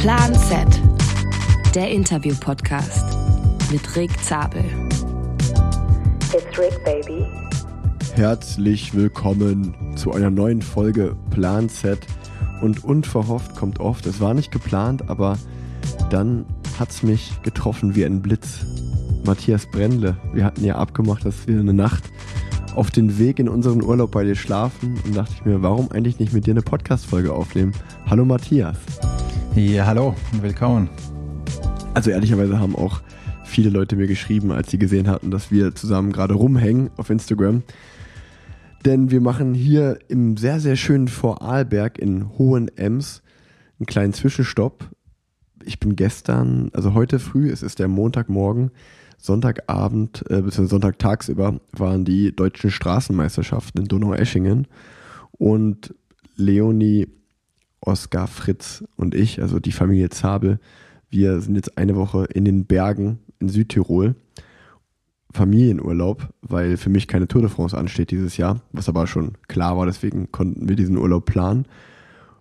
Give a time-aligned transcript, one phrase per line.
[0.00, 0.66] Plan Z,
[1.74, 3.04] der Interview-Podcast
[3.70, 4.64] mit Rick Zabel.
[6.32, 7.26] It's Rick, baby.
[8.14, 11.98] Herzlich willkommen zu einer neuen Folge Plan Z.
[12.62, 15.36] Und unverhofft kommt oft, es war nicht geplant, aber
[16.08, 16.46] dann
[16.78, 18.64] hat es mich getroffen wie ein Blitz.
[19.26, 22.04] Matthias Brendle, wir hatten ja abgemacht, dass wir eine Nacht
[22.74, 26.18] auf den Weg in unseren Urlaub bei dir schlafen und dachte ich mir, warum eigentlich
[26.18, 27.74] nicht mit dir eine Podcast-Folge aufnehmen?
[28.06, 28.78] Hallo Matthias.
[29.56, 30.88] Ja, hallo und willkommen.
[31.92, 33.02] Also ehrlicherweise haben auch
[33.44, 37.64] viele Leute mir geschrieben, als sie gesehen hatten, dass wir zusammen gerade rumhängen auf Instagram.
[38.84, 43.22] Denn wir machen hier im sehr, sehr schönen Vorarlberg in Hohenems
[43.78, 44.88] einen kleinen Zwischenstopp.
[45.64, 48.70] Ich bin gestern, also heute früh, es ist der Montagmorgen,
[49.18, 50.66] Sonntagabend äh, bzw.
[50.66, 54.68] Sonntag tagsüber waren die deutschen Straßenmeisterschaften in Donaueschingen
[55.32, 55.92] und
[56.36, 57.08] Leonie,
[57.80, 60.58] Oskar, Fritz und ich, also die Familie Zabel,
[61.08, 64.14] wir sind jetzt eine Woche in den Bergen in Südtirol.
[65.32, 69.76] Familienurlaub, weil für mich keine Tour de France ansteht dieses Jahr, was aber schon klar
[69.76, 71.66] war, deswegen konnten wir diesen Urlaub planen.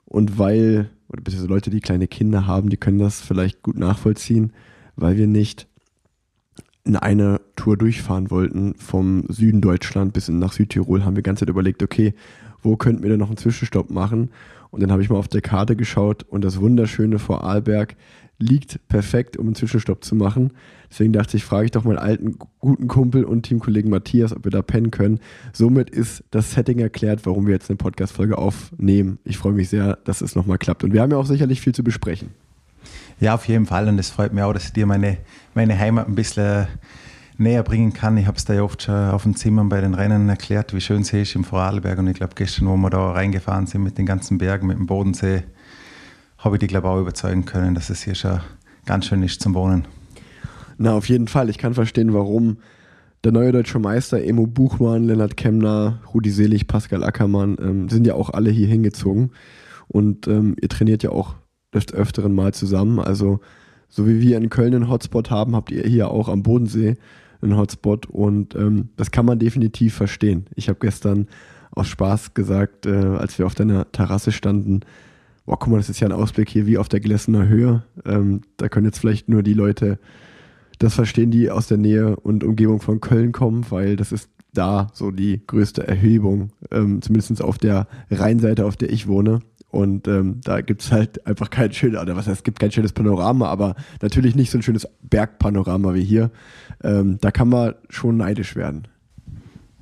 [0.06, 4.54] Und weil, oder beziehungsweise Leute, die kleine Kinder haben, die können das vielleicht gut nachvollziehen,
[4.96, 5.68] weil wir nicht
[6.84, 11.42] in eine Tour durchfahren wollten, vom Süden Deutschland bis nach Südtirol, haben wir die ganze
[11.42, 12.16] Zeit überlegt, okay,
[12.64, 14.32] wo könnten wir denn noch einen Zwischenstopp machen?
[14.72, 17.96] Und dann habe ich mal auf der Karte geschaut und das wunderschöne Vorarlberg
[18.40, 20.54] liegt perfekt, um einen Zwischenstopp zu machen.
[20.90, 24.52] Deswegen dachte ich, frage ich doch meinen alten guten Kumpel und Teamkollegen Matthias, ob wir
[24.52, 25.20] da pennen können.
[25.52, 29.20] Somit ist das Setting erklärt, warum wir jetzt eine Podcast-Folge aufnehmen.
[29.26, 30.84] Ich freue mich sehr, dass es nochmal klappt.
[30.84, 32.30] Und wir haben ja auch sicherlich viel zu besprechen.
[33.20, 33.88] Ja, auf jeden Fall.
[33.90, 35.18] Und es freut mich auch, dass ich dir meine,
[35.54, 36.68] meine Heimat ein bisschen
[37.40, 38.18] näher bringen kann.
[38.18, 40.82] Ich habe es da ja oft schon auf dem Zimmer bei den Rennen erklärt, wie
[40.82, 41.98] schön es ist im Vorarlberg.
[41.98, 44.88] Und ich glaube, gestern, wo wir da reingefahren sind mit den ganzen Bergen, mit dem
[44.88, 45.44] Bodensee,
[46.38, 48.42] habe ich dich, glaube ich, auch überzeugen können, dass es hier schon
[48.86, 49.88] ganz schön ist zum Wohnen.
[50.78, 51.50] Na, auf jeden Fall.
[51.50, 52.58] Ich kann verstehen, warum
[53.24, 58.16] der neue deutsche Meister, Emo Buchmann, Lennart Kemner, Rudi Selig, Pascal Ackermann, ähm, sind ja
[58.16, 59.32] auch alle hier hingezogen.
[59.88, 61.36] Und ähm, ihr trainiert ja auch
[61.74, 63.00] des Öfteren mal zusammen.
[63.00, 63.40] Also,
[63.88, 66.98] so wie wir in Köln einen Hotspot haben, habt ihr hier auch am Bodensee
[67.42, 68.06] einen Hotspot.
[68.08, 70.46] Und ähm, das kann man definitiv verstehen.
[70.56, 71.28] Ich habe gestern
[71.72, 74.82] aus Spaß gesagt, äh, als wir auf deiner Terrasse standen,
[75.46, 77.84] boah, guck mal, das ist ja ein Ausblick hier wie auf der Glessener Höhe.
[78.06, 80.00] Ähm, da können jetzt vielleicht nur die Leute
[80.80, 84.88] das verstehen, die aus der Nähe und Umgebung von Köln kommen, weil das ist da
[84.94, 89.42] so die größte Erhebung, ähm, zumindest auf der Rheinseite, auf der ich wohne.
[89.70, 92.72] Und ähm, da gibt es halt einfach kein schönes, oder was heißt, es gibt kein
[92.72, 96.32] schönes Panorama, aber natürlich nicht so ein schönes Bergpanorama wie hier.
[96.84, 98.88] Ähm, da kann man schon neidisch werden.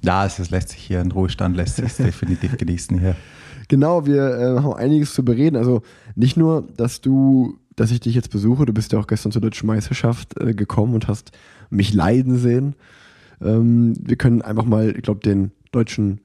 [0.03, 3.15] Ja, es lässt sich hier in Ruhestand, lässt sich definitiv genießen hier.
[3.67, 5.55] Genau, wir äh, haben einiges zu bereden.
[5.55, 5.81] Also
[6.15, 9.41] nicht nur, dass du, dass ich dich jetzt besuche, du bist ja auch gestern zur
[9.41, 11.31] Deutschen Meisterschaft äh, gekommen und hast
[11.69, 12.75] mich leiden sehen.
[13.41, 16.21] Ähm, wir können einfach mal, ich glaube, den deutschen,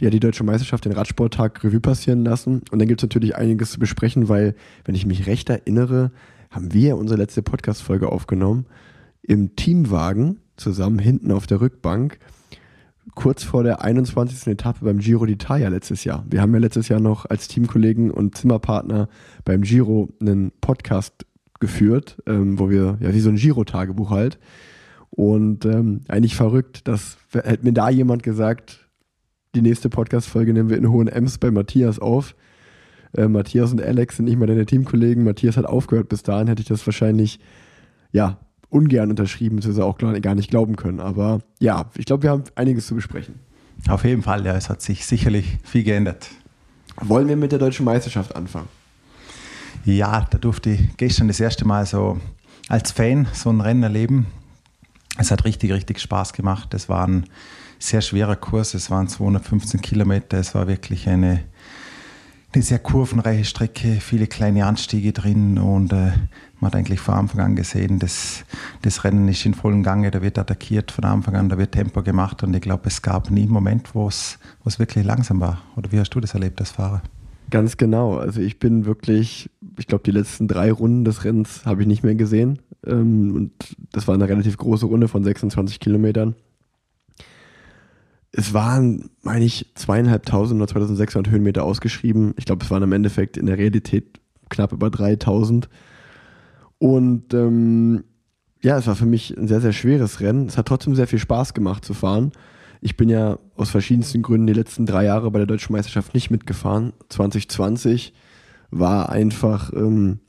[0.00, 2.62] ja, die deutsche Meisterschaft, den Radsporttag Revue passieren lassen.
[2.70, 6.10] Und dann gibt es natürlich einiges zu besprechen, weil, wenn ich mich recht erinnere,
[6.50, 8.66] haben wir unsere letzte Podcast-Folge aufgenommen
[9.22, 12.18] im Teamwagen zusammen hinten auf der Rückbank
[13.14, 14.46] kurz vor der 21.
[14.46, 16.24] Etappe beim Giro d'Italia letztes Jahr.
[16.28, 19.08] Wir haben ja letztes Jahr noch als Teamkollegen und Zimmerpartner
[19.44, 21.26] beim Giro einen Podcast
[21.58, 24.38] geführt, ähm, wo wir, ja, wie so ein Giro-Tagebuch halt.
[25.10, 28.88] Und ähm, eigentlich verrückt, dass hätte mir da jemand gesagt,
[29.54, 32.34] die nächste Podcast-Folge nehmen wir in Hohen Ems bei Matthias auf.
[33.16, 35.24] Äh, Matthias und Alex sind nicht mehr deine Teamkollegen.
[35.24, 36.08] Matthias hat aufgehört.
[36.08, 37.40] Bis dahin hätte ich das wahrscheinlich,
[38.12, 38.38] ja,
[38.68, 41.00] ungern unterschrieben, beziehungsweise auch gar nicht glauben können.
[41.00, 43.34] Aber ja, ich glaube, wir haben einiges zu besprechen.
[43.88, 46.28] Auf jeden Fall, ja, es hat sich sicherlich viel geändert.
[47.00, 48.68] Wollen wir mit der deutschen Meisterschaft anfangen?
[49.84, 52.20] Ja, da durfte ich gestern das erste Mal so
[52.68, 54.26] als Fan so ein Rennen erleben.
[55.18, 56.72] Es hat richtig, richtig Spaß gemacht.
[56.74, 57.24] Es war ein
[57.80, 61.40] sehr schwerer Kurs, es waren 215 Kilometer, es war wirklich eine,
[62.52, 66.12] eine sehr kurvenreiche Strecke, viele kleine Anstiege drin und äh,
[66.60, 68.44] man hat eigentlich von Anfang an gesehen, dass
[68.82, 72.02] das Rennen ist in vollem Gange, da wird attackiert von Anfang an, da wird Tempo
[72.02, 74.38] gemacht und ich glaube, es gab nie einen Moment, wo es,
[74.78, 75.62] wirklich langsam war.
[75.74, 77.02] Oder wie hast du das erlebt als Fahrer?
[77.50, 78.18] Ganz genau.
[78.18, 82.04] Also ich bin wirklich, ich glaube, die letzten drei Runden des Rennens habe ich nicht
[82.04, 82.60] mehr gesehen.
[82.86, 83.52] Ähm, und
[83.90, 86.36] das war eine relativ große Runde von 26 Kilometern.
[88.32, 92.34] Es waren, meine ich, zweieinhalbtausend oder 2600 Höhenmeter ausgeschrieben.
[92.36, 95.68] Ich glaube, es waren im Endeffekt in der Realität knapp über 3000.
[96.78, 98.04] Und ähm,
[98.62, 100.46] ja, es war für mich ein sehr, sehr schweres Rennen.
[100.46, 102.32] Es hat trotzdem sehr viel Spaß gemacht zu fahren.
[102.80, 106.30] Ich bin ja aus verschiedensten Gründen die letzten drei Jahre bei der Deutschen Meisterschaft nicht
[106.30, 106.92] mitgefahren.
[107.08, 108.14] 2020
[108.70, 110.20] war einfach ähm,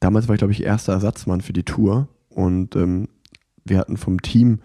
[0.00, 3.08] damals war ich, glaube ich, erster Ersatzmann für die Tour und ähm,
[3.64, 4.60] wir hatten vom Team,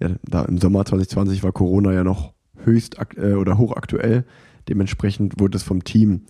[0.00, 2.32] ja, da im Sommer 2020 war Corona ja noch
[2.64, 4.24] höchst äh, oder hochaktuell.
[4.68, 6.22] Dementsprechend wurde es vom Team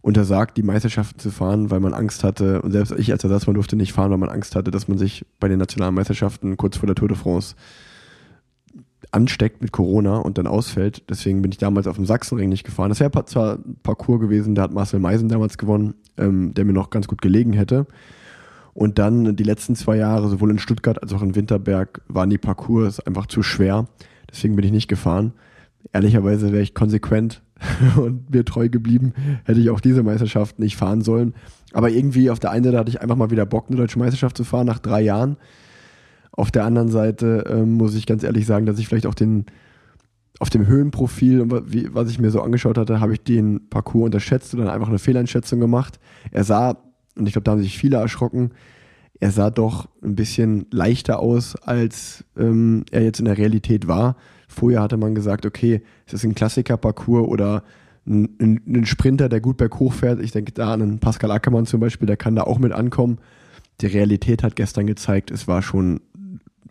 [0.00, 3.76] untersagt, die Meisterschaften zu fahren, weil man Angst hatte, und selbst ich als Ersatzmann durfte
[3.76, 6.86] nicht fahren, weil man Angst hatte, dass man sich bei den nationalen Meisterschaften kurz vor
[6.86, 7.56] der Tour de France
[9.10, 11.04] ansteckt mit Corona und dann ausfällt.
[11.08, 12.90] Deswegen bin ich damals auf dem Sachsenring nicht gefahren.
[12.90, 16.72] Das wäre zwar ein Parcours gewesen, da hat Marcel Meisen damals gewonnen, ähm, der mir
[16.72, 17.86] noch ganz gut gelegen hätte.
[18.78, 22.38] Und dann die letzten zwei Jahre, sowohl in Stuttgart als auch in Winterberg, waren die
[22.38, 23.88] Parcours einfach zu schwer.
[24.30, 25.32] Deswegen bin ich nicht gefahren.
[25.92, 27.42] Ehrlicherweise wäre ich konsequent
[27.96, 31.34] und mir treu geblieben, hätte ich auch diese Meisterschaft nicht fahren sollen.
[31.72, 34.36] Aber irgendwie auf der einen Seite hatte ich einfach mal wieder Bock, eine deutsche Meisterschaft
[34.36, 35.38] zu fahren nach drei Jahren.
[36.30, 39.46] Auf der anderen Seite ähm, muss ich ganz ehrlich sagen, dass ich vielleicht auch den
[40.38, 44.60] auf dem Höhenprofil, was ich mir so angeschaut hatte, habe ich den Parcours unterschätzt und
[44.60, 45.98] dann einfach eine Fehleinschätzung gemacht.
[46.30, 46.76] Er sah,
[47.18, 48.52] und ich glaube, da haben sich viele erschrocken,
[49.20, 54.16] er sah doch ein bisschen leichter aus, als ähm, er jetzt in der Realität war.
[54.46, 57.64] Vorher hatte man gesagt, okay, es ist ein Klassiker-Parcours oder
[58.06, 60.20] ein, ein, ein, Sprinter, der gut berghoch fährt.
[60.20, 63.18] Ich denke da an einen Pascal Ackermann zum Beispiel, der kann da auch mit ankommen.
[63.80, 66.00] Die Realität hat gestern gezeigt, es war schon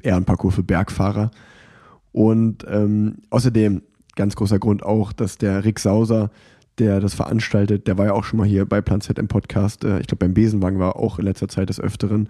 [0.02, 1.32] eher ein Parcours für Bergfahrer.
[2.12, 3.82] Und ähm, außerdem,
[4.16, 6.32] ganz großer Grund auch, dass der Rick Sauser,
[6.80, 9.84] der das veranstaltet, der war ja auch schon mal hier bei Plan Z im Podcast,
[9.84, 12.30] äh, ich glaube beim Besenwagen war auch in letzter Zeit des Öfteren.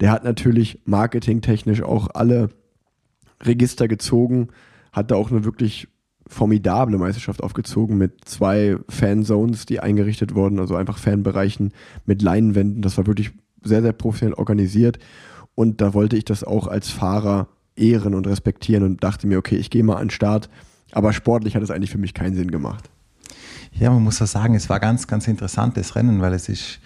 [0.00, 2.50] Der hat natürlich marketingtechnisch auch alle
[3.42, 4.48] Register gezogen,
[4.92, 5.88] hat da auch eine wirklich
[6.26, 11.72] formidable Meisterschaft aufgezogen mit zwei Fanzones, die eingerichtet wurden, also einfach Fanbereichen
[12.06, 12.82] mit Leinwänden.
[12.82, 13.32] Das war wirklich
[13.62, 14.98] sehr, sehr professionell organisiert.
[15.54, 19.56] Und da wollte ich das auch als Fahrer ehren und respektieren und dachte mir, okay,
[19.56, 20.48] ich gehe mal an den Start.
[20.92, 22.90] Aber sportlich hat es eigentlich für mich keinen Sinn gemacht.
[23.76, 26.80] Ja, man muss ja sagen, es war ganz, ganz interessantes Rennen, weil es ist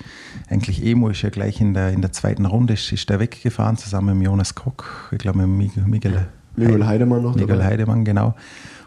[0.49, 3.77] eigentlich Emo ist ja gleich in der, in der zweiten Runde ist, ist der weggefahren,
[3.77, 5.49] zusammen mit Jonas Koch, ich glaube mit
[5.87, 6.27] Miguel,
[6.57, 7.35] Miguel Heidemann noch.
[7.35, 7.71] Miguel dabei.
[7.71, 8.35] Heidemann, genau.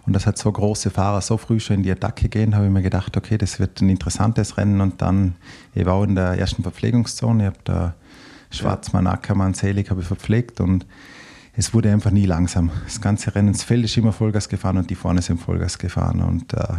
[0.06, 2.72] Und das hat so große Fahrer so früh schon in die Attacke gehen, habe ich
[2.72, 4.82] mir gedacht, okay, das wird ein interessantes Rennen.
[4.82, 5.36] Und dann,
[5.76, 7.94] ich war auch in der ersten Verpflegungszone, ich habe da
[8.50, 10.86] Schwarzmann, Ackermann, Selig habe ich verpflegt und
[11.54, 12.72] es wurde einfach nie langsam.
[12.86, 16.22] Das ganze Rennen, das Feld ist immer Vollgas gefahren und die vorne sind Vollgas gefahren.
[16.22, 16.76] Und äh,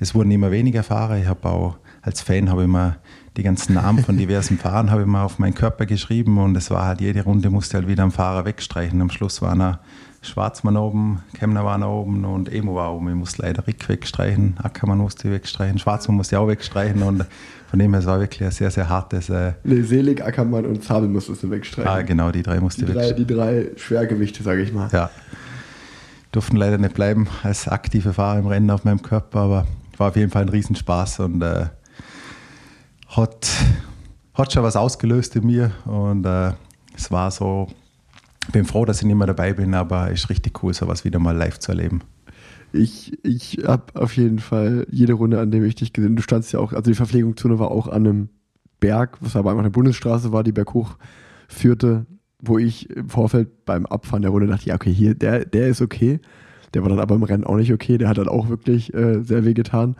[0.00, 1.18] es wurden immer weniger Fahrer.
[1.18, 2.98] Ich habe auch als Fan habe ich mal
[3.36, 6.70] die ganzen Namen von diversen Fahrern habe ich mal auf meinen Körper geschrieben und es
[6.70, 9.00] war halt jede Runde musste halt wieder ein Fahrer wegstreichen.
[9.00, 9.80] Am Schluss waren er
[10.22, 13.08] Schwarzmann oben, Kemner war oben und Emo war oben.
[13.08, 17.24] Ich musste leider Rick wegstreichen, Ackermann musste wegstreichen, Schwarzmann musste auch wegstreichen und
[17.70, 19.28] von dem her, es war wirklich ein sehr, sehr hartes.
[19.28, 21.90] Äh nee, Selig, Ackermann und Zabel musstest du wegstreichen.
[21.90, 24.88] Ah, genau, die drei musste die drei, Die drei Schwergewichte, sage ich mal.
[24.92, 25.10] Ja.
[26.32, 29.66] Durften leider nicht bleiben als aktive Fahrer im Rennen auf meinem Körper, aber
[29.96, 31.66] war auf jeden Fall ein Riesenspaß und äh,
[33.08, 33.48] hat,
[34.34, 36.52] hat schon was ausgelöst in mir und äh,
[36.96, 37.68] es war so,
[38.52, 41.18] bin froh, dass ich nicht mehr dabei bin, aber es ist richtig cool, sowas wieder
[41.18, 42.02] mal live zu erleben
[42.76, 46.52] ich, ich habe auf jeden Fall jede Runde, an dem ich dich gesehen Du standst
[46.52, 48.28] ja auch, also die Verpflegungszone war auch an einem
[48.80, 50.96] Berg, was aber einfach eine Bundesstraße war, die berghoch
[51.48, 52.06] führte,
[52.40, 55.80] wo ich im Vorfeld beim Abfahren der Runde dachte, ja, okay, hier, der, der ist
[55.80, 56.20] okay.
[56.74, 57.96] Der war dann aber im Rennen auch nicht okay.
[57.96, 59.96] Der hat dann auch wirklich äh, sehr weh getan.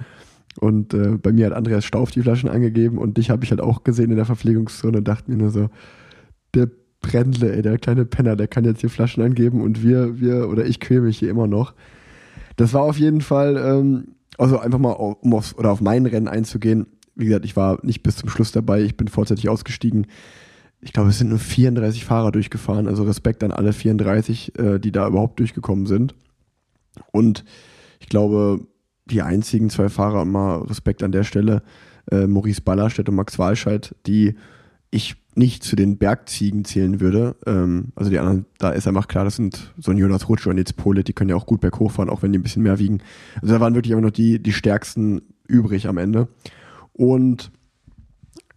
[0.60, 3.60] Und äh, bei mir hat Andreas Stauf die Flaschen angegeben und dich habe ich halt
[3.60, 5.68] auch gesehen in der Verpflegungszone und dachte mir nur so,
[6.54, 6.68] der
[7.00, 10.64] Brendle, ey, der kleine Penner, der kann jetzt hier Flaschen angeben und wir, wir oder
[10.64, 11.74] ich quäle mich hier immer noch.
[12.56, 16.28] Das war auf jeden Fall, ähm, also einfach mal um aufs, oder auf mein Rennen
[16.28, 16.86] einzugehen.
[17.14, 20.06] Wie gesagt, ich war nicht bis zum Schluss dabei, ich bin vorzeitig ausgestiegen.
[20.80, 24.92] Ich glaube, es sind nur 34 Fahrer durchgefahren, also Respekt an alle 34, äh, die
[24.92, 26.14] da überhaupt durchgekommen sind.
[27.12, 27.44] Und
[28.00, 28.66] ich glaube,
[29.06, 31.62] die einzigen zwei Fahrer, mal Respekt an der Stelle,
[32.10, 34.34] äh, Maurice Ballerstedt und Max Walscheid, die
[34.96, 37.36] ich nicht zu den Bergziegen zählen würde.
[37.46, 40.58] Ähm, also die anderen, da ist einfach klar, das sind so ein Jonas Rutscher und
[40.58, 42.78] jetzt Pole, die können ja auch gut berghoch fahren, auch wenn die ein bisschen mehr
[42.78, 43.02] wiegen.
[43.42, 46.28] Also da waren wirklich immer noch die, die stärksten übrig am Ende.
[46.94, 47.52] Und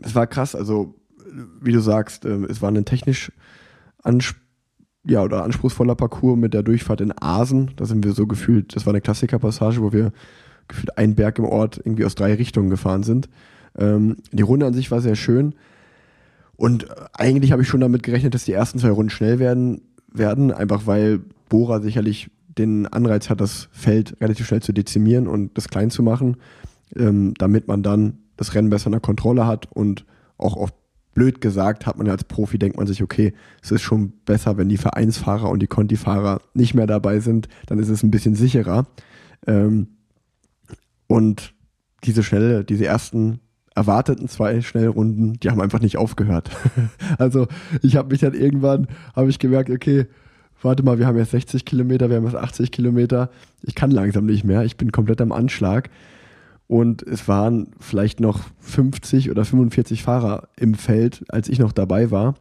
[0.01, 0.95] es war krass, also
[1.61, 3.31] wie du sagst, äh, es war ein technisch
[4.01, 4.37] ansp
[5.05, 7.71] ja, oder anspruchsvoller Parcours mit der Durchfahrt in Asen.
[7.77, 10.11] Da sind wir so gefühlt, das war eine Klassikerpassage, wo wir
[10.67, 13.29] gefühlt einen Berg im Ort irgendwie aus drei Richtungen gefahren sind.
[13.77, 15.55] Ähm, die Runde an sich war sehr schön.
[16.59, 19.79] Und eigentlich habe ich schon damit gerechnet, dass die ersten zwei Runden schnell werden,
[20.11, 25.57] werden einfach weil Bora sicherlich den Anreiz hat, das Feld relativ schnell zu dezimieren und
[25.57, 26.35] das klein zu machen,
[26.97, 30.05] ähm, damit man dann das Rennen besser in der Kontrolle hat und
[30.37, 30.75] auch oft
[31.13, 34.57] blöd gesagt hat man ja als Profi, denkt man sich, okay, es ist schon besser,
[34.57, 38.35] wenn die Vereinsfahrer und die Conti-Fahrer nicht mehr dabei sind, dann ist es ein bisschen
[38.35, 38.85] sicherer.
[39.47, 39.87] Ähm,
[41.07, 41.53] und
[42.03, 43.39] diese schnelle, diese ersten
[43.79, 46.51] erwarteten zwei Schnellrunden, die haben einfach nicht aufgehört.
[47.17, 47.47] also
[47.81, 50.05] ich habe mich dann irgendwann, habe ich gemerkt, okay,
[50.61, 53.29] warte mal, wir haben jetzt 60 Kilometer, wir haben jetzt 80 Kilometer,
[53.63, 55.89] ich kann langsam nicht mehr, ich bin komplett am Anschlag.
[56.67, 62.11] Und es waren vielleicht noch 50 oder 45 Fahrer im Feld, als ich noch dabei
[62.11, 62.35] war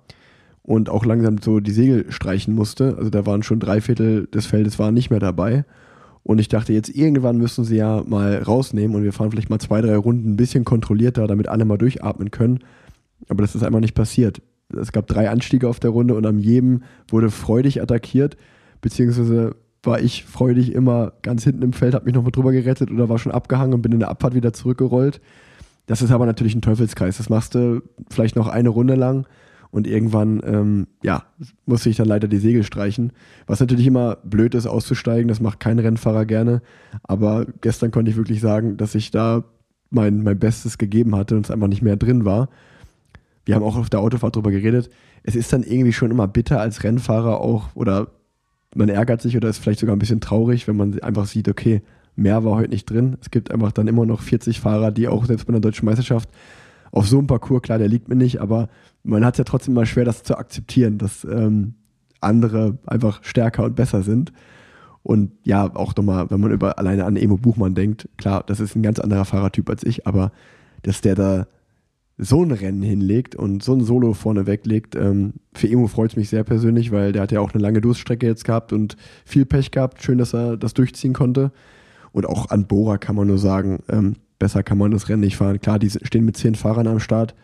[0.62, 2.97] und auch langsam so die Segel streichen musste.
[2.99, 5.64] Also da waren schon drei Viertel des Feldes waren nicht mehr dabei.
[6.29, 9.59] Und ich dachte, jetzt irgendwann müssen sie ja mal rausnehmen und wir fahren vielleicht mal
[9.61, 12.59] zwei, drei Runden ein bisschen kontrollierter, damit alle mal durchatmen können.
[13.31, 14.43] Aber das ist einfach nicht passiert.
[14.79, 18.37] Es gab drei Anstiege auf der Runde und am jedem wurde freudig attackiert,
[18.83, 23.09] beziehungsweise war ich freudig immer ganz hinten im Feld, habe mich nochmal drüber gerettet oder
[23.09, 25.23] war schon abgehangen und bin in der Abfahrt wieder zurückgerollt.
[25.87, 27.17] Das ist aber natürlich ein Teufelskreis.
[27.17, 27.81] Das machst du
[28.11, 29.27] vielleicht noch eine Runde lang
[29.71, 31.25] und irgendwann, ähm, ja,
[31.67, 33.13] musste ich dann leider die Segel streichen.
[33.47, 35.29] Was natürlich immer blöd ist, auszusteigen.
[35.29, 36.63] Das macht kein Rennfahrer gerne.
[37.03, 39.45] Aber gestern konnte ich wirklich sagen, dass ich da
[39.91, 42.49] mein, mein Bestes gegeben hatte und es einfach nicht mehr drin war.
[43.45, 44.91] Wir haben auch auf der Autofahrt drüber geredet.
[45.23, 48.09] Es ist dann irgendwie schon immer bitter als Rennfahrer auch, oder
[48.75, 51.83] man ärgert sich oder ist vielleicht sogar ein bisschen traurig, wenn man einfach sieht, okay,
[52.17, 53.17] mehr war heute nicht drin.
[53.21, 56.29] Es gibt einfach dann immer noch 40 Fahrer, die auch selbst bei einer deutschen Meisterschaft
[56.91, 58.69] auf so einem Parcours, klar, der liegt mir nicht, aber
[59.09, 61.75] man hat es ja trotzdem mal schwer, das zu akzeptieren, dass ähm,
[62.21, 64.33] andere einfach stärker und besser sind.
[65.03, 68.77] Und ja, auch nochmal, wenn man über alleine an Emo Buchmann denkt, klar, das ist
[68.77, 70.33] ein ganz anderer Fahrertyp als ich, aber
[70.83, 71.47] dass der da
[72.19, 76.17] so ein Rennen hinlegt und so ein Solo vorne weglegt, ähm, für Emo freut es
[76.17, 79.47] mich sehr persönlich, weil der hat ja auch eine lange Durststrecke jetzt gehabt und viel
[79.47, 80.03] Pech gehabt.
[80.03, 81.53] Schön, dass er das durchziehen konnte.
[82.12, 85.37] Und auch an Bora kann man nur sagen, ähm, besser kann man das Rennen nicht
[85.37, 85.61] fahren.
[85.61, 87.35] Klar, die stehen mit zehn Fahrern am Start.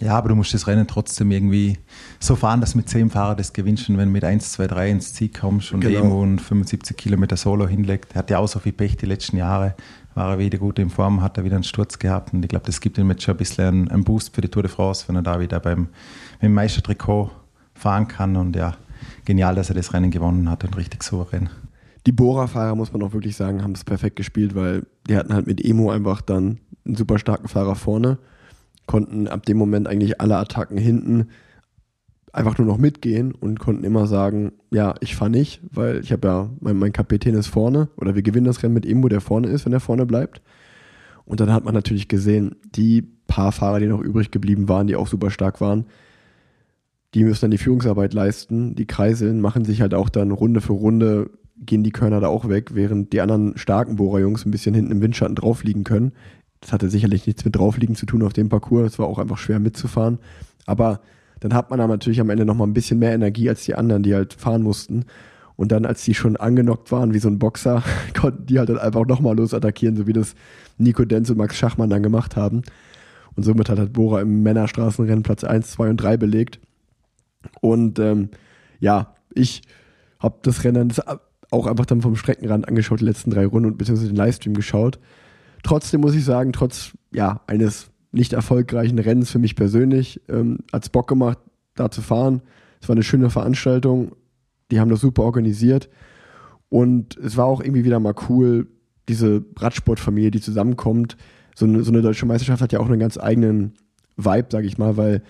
[0.00, 1.78] Ja, aber du musst das Rennen trotzdem irgendwie
[2.18, 3.88] so fahren, dass mit zehn Fahrern das gewinnst.
[3.90, 6.00] Und wenn du mit 1, 2, 3 ins Ziel kommst und genau.
[6.00, 9.74] Emo und 75 Kilometer Solo hinlegt, hat ja auch so viel Pech die letzten Jahre,
[10.14, 12.32] war er wieder gut in Form, hat er wieder einen Sturz gehabt.
[12.32, 14.62] Und ich glaube, das gibt ihm jetzt schon ein bisschen einen, Boost für die Tour
[14.62, 15.88] de France, wenn er da wieder beim,
[16.40, 17.30] beim Meistertrikot
[17.74, 18.36] fahren kann.
[18.36, 18.76] Und ja,
[19.26, 21.50] genial, dass er das Rennen gewonnen hat und richtig souverän
[22.06, 25.46] die Bora-Fahrer, muss man auch wirklich sagen, haben es perfekt gespielt, weil die hatten halt
[25.46, 28.18] mit Emo einfach dann einen super starken Fahrer vorne,
[28.90, 31.28] konnten ab dem Moment eigentlich alle Attacken hinten
[32.32, 36.26] einfach nur noch mitgehen und konnten immer sagen, ja, ich fahre nicht, weil ich habe
[36.26, 39.46] ja, mein, mein Kapitän ist vorne oder wir gewinnen das Rennen mit Emo, der vorne
[39.46, 40.42] ist, wenn er vorne bleibt.
[41.24, 44.96] Und dann hat man natürlich gesehen, die paar Fahrer, die noch übrig geblieben waren, die
[44.96, 45.86] auch super stark waren,
[47.14, 50.72] die müssen dann die Führungsarbeit leisten, die kreiseln, machen sich halt auch dann Runde für
[50.72, 51.30] Runde
[51.60, 55.00] gehen die Körner da auch weg, während die anderen starken Bohrerjungs ein bisschen hinten im
[55.00, 56.12] Windschatten drauf liegen können.
[56.60, 58.92] Das hatte sicherlich nichts mit draufliegen zu tun auf dem Parcours.
[58.92, 60.18] Es war auch einfach schwer mitzufahren.
[60.66, 61.00] Aber
[61.40, 64.02] dann hat man dann natürlich am Ende nochmal ein bisschen mehr Energie als die anderen,
[64.02, 65.06] die halt fahren mussten.
[65.56, 67.82] Und dann, als die schon angenockt waren wie so ein Boxer,
[68.18, 70.34] konnten die halt dann einfach nochmal losattackieren, so wie das
[70.78, 72.62] Nico Denz und Max Schachmann dann gemacht haben.
[73.36, 76.60] Und somit hat halt Bora im Männerstraßenrennen Platz 1, 2 und 3 belegt.
[77.60, 78.30] Und ähm,
[78.80, 79.62] ja, ich
[80.18, 80.92] habe das Rennen,
[81.50, 84.98] auch einfach dann vom Streckenrand angeschaut, die letzten drei Runden und beziehungsweise den Livestream geschaut.
[85.62, 90.82] Trotzdem muss ich sagen, trotz ja, eines nicht erfolgreichen Rennens für mich persönlich, ähm, hat
[90.84, 91.38] es Bock gemacht,
[91.74, 92.42] da zu fahren.
[92.80, 94.12] Es war eine schöne Veranstaltung.
[94.70, 95.88] Die haben das super organisiert.
[96.68, 98.68] Und es war auch irgendwie wieder mal cool,
[99.08, 101.16] diese Radsportfamilie, die zusammenkommt.
[101.54, 103.74] So eine, so eine deutsche Meisterschaft hat ja auch einen ganz eigenen
[104.16, 105.22] Vibe, sag ich mal, weil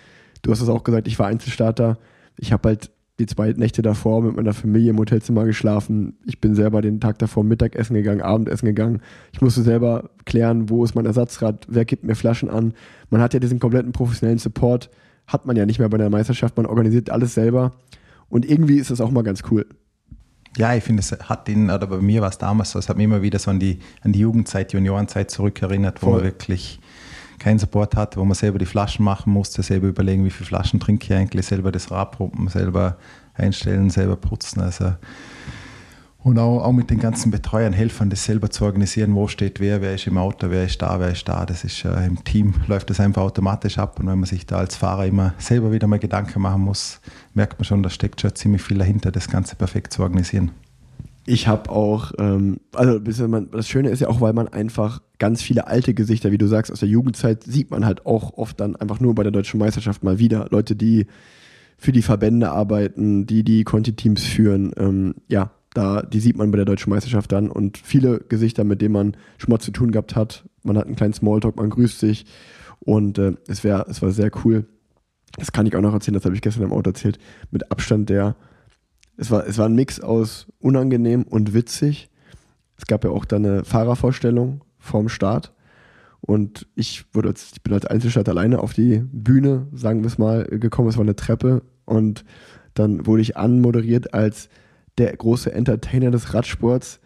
[0.43, 1.99] du hast es auch gesagt, ich war Einzelstarter.
[2.37, 6.15] Ich habe halt die zwei Nächte davor mit meiner Familie im Hotelzimmer geschlafen.
[6.27, 9.01] Ich bin selber den Tag davor Mittagessen gegangen, Abendessen gegangen.
[9.33, 12.75] Ich musste selber klären, wo ist mein Ersatzrad, wer gibt mir Flaschen an.
[13.11, 14.91] Man hat ja diesen kompletten professionellen Support,
[15.27, 17.73] hat man ja nicht mehr bei der Meisterschaft, man organisiert alles selber.
[18.29, 19.67] Und irgendwie ist das auch mal ganz cool.
[20.57, 22.97] Ja, ich finde, es hat den, oder bei mir war es damals so, es hat
[22.97, 26.17] mich immer wieder so an die, an die Jugendzeit, Juniorenzeit zurückerinnert, wo Voll.
[26.17, 26.81] man wirklich
[27.41, 30.79] keinen Support hatte, wo man selber die Flaschen machen musste, selber überlegen, wie viele Flaschen
[30.79, 32.99] trinke ich eigentlich, selber das Rad pumpen, selber
[33.35, 34.61] einstellen, selber putzen.
[34.61, 34.93] Also
[36.23, 39.81] und auch, auch mit den ganzen Betreuern, Helfern, das selber zu organisieren, wo steht wer,
[39.81, 41.47] wer ist im Auto, wer ist da, wer ist da.
[41.47, 43.99] Das ist äh, im Team läuft das einfach automatisch ab.
[43.99, 47.01] Und wenn man sich da als Fahrer immer selber wieder mal Gedanken machen muss,
[47.33, 50.53] merkt man schon, da steckt schon ziemlich viel dahinter, das Ganze perfekt zu organisieren
[51.31, 55.69] ich habe auch, ähm, also das Schöne ist ja auch, weil man einfach ganz viele
[55.69, 58.99] alte Gesichter, wie du sagst, aus der Jugendzeit sieht man halt auch oft dann einfach
[58.99, 60.49] nur bei der deutschen Meisterschaft mal wieder.
[60.51, 61.07] Leute, die
[61.79, 66.57] für die Verbände arbeiten, die die Conti-Teams führen, ähm, ja, da, die sieht man bei
[66.57, 70.17] der deutschen Meisterschaft dann und viele Gesichter, mit denen man schon mal zu tun gehabt
[70.17, 70.49] hat.
[70.65, 72.27] Man hat einen kleinen Smalltalk, man grüßt sich
[72.81, 74.67] und äh, es, wär, es war sehr cool.
[75.39, 77.21] Das kann ich auch noch erzählen, das habe ich gestern im Auto erzählt,
[77.53, 78.35] mit Abstand der
[79.21, 82.09] es war, es war ein Mix aus unangenehm und witzig.
[82.79, 85.53] Es gab ja auch dann eine Fahrervorstellung vorm Start.
[86.23, 90.17] Und ich, wurde als, ich bin als Einzelstadt alleine auf die Bühne, sagen wir es
[90.17, 90.89] mal, gekommen.
[90.89, 92.25] Es war eine Treppe und
[92.73, 94.49] dann wurde ich anmoderiert als
[94.97, 97.01] der große Entertainer des Radsports,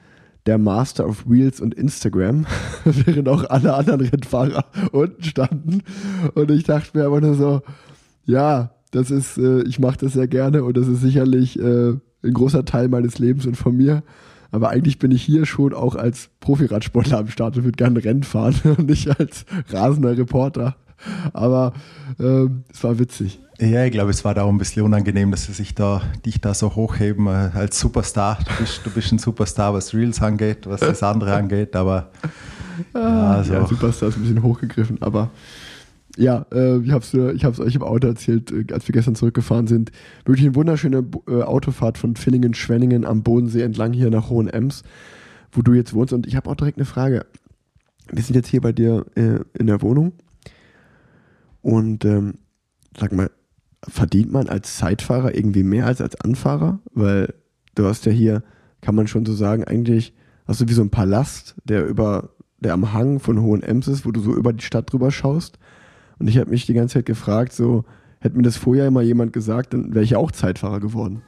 [0.47, 2.47] der Master of Wheels und Instagram,
[2.85, 5.83] während auch alle anderen Rennfahrer unten standen.
[6.35, 7.62] Und ich dachte mir aber nur so,
[8.25, 12.32] ja, das ist, äh, ich mache das sehr gerne und das ist sicherlich äh, ein
[12.32, 14.02] großer Teil meines Lebens und von mir.
[14.52, 18.22] Aber eigentlich bin ich hier schon auch als Profiradsportler am Start und würde gerne Rennen
[18.22, 20.76] fahren und nicht als rasender Reporter.
[21.32, 21.74] Aber
[22.20, 23.40] ähm, es war witzig.
[23.60, 26.40] Ja, ich glaube, es war da auch ein bisschen unangenehm, dass sie sich da, dich
[26.40, 28.38] da so hochheben äh, als Superstar.
[28.44, 32.10] Du bist, du bist ein Superstar, was Reels angeht, was das andere angeht, aber
[32.94, 33.52] ja, also.
[33.52, 35.30] ja, Superstar ist ein bisschen hochgegriffen, aber
[36.16, 39.14] ja, äh, ich habe es ich hab's euch im Auto erzählt, äh, als wir gestern
[39.14, 39.90] zurückgefahren sind.
[40.25, 44.83] Wirklich eine wunderschöne äh, Autofahrt von Villingen, Schwenningen am Bodensee entlang hier nach Hohenems,
[45.52, 46.12] wo du jetzt wohnst.
[46.12, 47.26] Und ich habe auch direkt eine Frage.
[48.12, 50.12] Wir sind jetzt hier bei dir äh, in der Wohnung
[51.62, 52.35] und ähm,
[52.99, 53.30] sag mal,
[53.88, 56.80] verdient man als Zeitfahrer irgendwie mehr als als Anfahrer?
[56.92, 57.35] Weil
[57.75, 58.42] du hast ja hier,
[58.80, 60.14] kann man schon so sagen, eigentlich
[60.47, 64.12] hast du wie so ein Palast, der über, der am Hang von Hohenems ist, wo
[64.12, 65.59] du so über die Stadt drüber schaust.
[66.18, 67.85] Und ich habe mich die ganze Zeit gefragt, so,
[68.21, 71.23] hätte mir das vorher immer jemand gesagt, dann wäre ich auch Zeitfahrer geworden.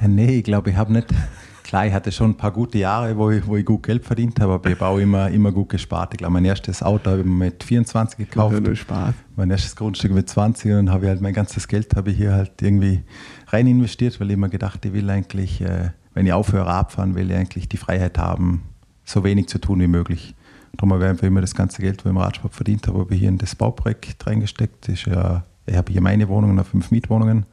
[0.00, 1.08] Ja, nee, ich glaube, ich habe nicht.
[1.68, 4.40] Klar, ich hatte schon ein paar gute Jahre, wo ich, wo ich gut Geld verdient
[4.40, 6.14] habe, aber ich habe auch immer, immer gut gespart.
[6.14, 8.58] Ich glaube, mein erstes Auto habe ich mit 24 gekauft.
[8.58, 9.14] Nur Spaß.
[9.36, 12.16] Mein erstes Grundstück mit 20 und dann habe ich halt mein ganzes Geld habe ich
[12.16, 13.02] hier halt irgendwie
[13.48, 17.30] rein investiert, weil ich immer gedacht, ich will eigentlich, äh, wenn ich aufhöre abfahren, will
[17.30, 18.62] ich eigentlich die Freiheit haben,
[19.04, 20.34] so wenig zu tun wie möglich.
[20.76, 23.14] Darum habe ich einfach immer das ganze Geld, was ich im Radsport verdient habe, habe
[23.14, 24.88] ich hier in das Bauprojekt reingesteckt.
[24.88, 27.46] Das ist ja, ich habe hier meine Wohnungen, fünf Mietwohnungen.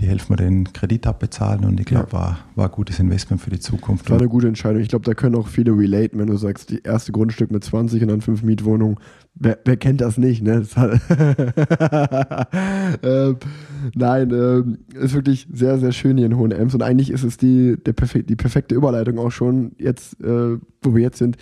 [0.00, 2.12] Die helfen mir den Kredit abbezahlen und ich glaube, ja.
[2.12, 4.08] war, war ein gutes Investment für die Zukunft.
[4.08, 4.80] War eine gute Entscheidung.
[4.80, 8.02] Ich glaube, da können auch viele relaten, wenn du sagst, die erste Grundstück mit 20
[8.02, 8.98] und dann fünf Mietwohnungen.
[9.34, 10.60] Wer, wer kennt das nicht, ne?
[10.60, 10.76] Das
[13.02, 13.36] ähm,
[13.94, 17.76] nein, ähm, ist wirklich sehr, sehr schön hier in Hohenems und eigentlich ist es die,
[17.84, 21.38] der perfek die perfekte Überleitung auch schon jetzt, äh, wo wir jetzt sind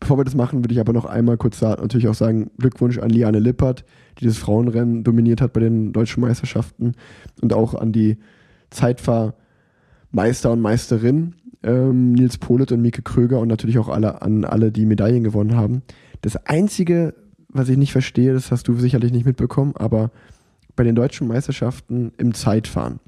[0.00, 3.10] Bevor wir das machen, würde ich aber noch einmal kurz natürlich auch sagen, Glückwunsch an
[3.10, 3.84] Liane Lippert,
[4.18, 6.94] die das Frauenrennen dominiert hat bei den deutschen Meisterschaften
[7.42, 8.16] und auch an die
[8.70, 14.72] Zeitfahrmeister und Meisterin ähm, Nils Polet und Mieke Kröger und natürlich auch alle, an alle,
[14.72, 15.82] die Medaillen gewonnen haben.
[16.22, 17.14] Das Einzige,
[17.48, 20.10] was ich nicht verstehe, das hast du sicherlich nicht mitbekommen, aber
[20.76, 23.00] bei den deutschen Meisterschaften im Zeitfahren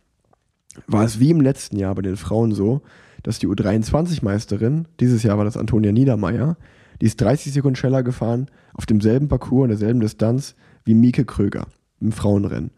[0.87, 2.83] war es wie im letzten Jahr bei den Frauen so,
[3.22, 6.57] dass die U23-Meisterin, dieses Jahr war das Antonia Niedermeyer,
[7.02, 11.66] die ist 30 Sekunden schneller gefahren auf demselben Parcours, in derselben Distanz wie Mieke Kröger
[12.00, 12.70] im Frauenrennen.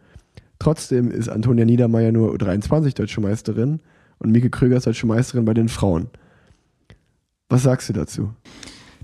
[0.59, 3.81] Trotzdem ist Antonia Niedermeyer nur 23 deutsche Meisterin
[4.17, 6.09] und Mieke Kröger ist deutsche Meisterin bei den Frauen.
[7.51, 8.33] Was sagst du dazu?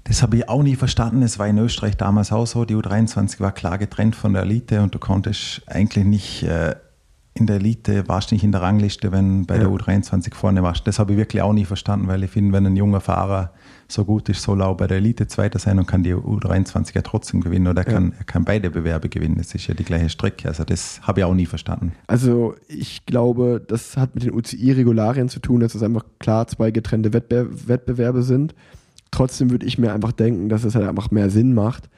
[0.04, 1.20] Das habe ich auch nie verstanden.
[1.20, 2.64] Es war in Österreich damals auch so.
[2.64, 6.76] Die U23 war klar getrennt von der Elite und du konntest eigentlich nicht äh,
[7.33, 9.62] in der Elite, warst nicht in der Rangliste, wenn bei ja.
[9.62, 10.87] der U23 vorne warst.
[10.87, 13.53] Das habe ich wirklich auch nie verstanden, weil ich finde, wenn ein junger Fahrer
[13.87, 16.95] so gut ist, soll er auch bei der Elite Zweiter sein und kann die U23
[16.95, 17.93] ja trotzdem gewinnen oder er, ja.
[17.95, 19.37] kann, er kann beide Bewerbe gewinnen.
[19.38, 20.49] Das ist ja die gleiche Strecke.
[20.49, 21.93] Also das habe ich auch nie verstanden.
[22.09, 26.73] Also ich glaube, das hat mit den UCI-Regularien zu tun, dass es einfach klar zwei
[26.73, 28.55] getrennte Wettbe Wettbewerbe sind.
[29.12, 31.88] Trotzdem würde ich mir einfach denken, dass es halt einfach mehr Sinn macht,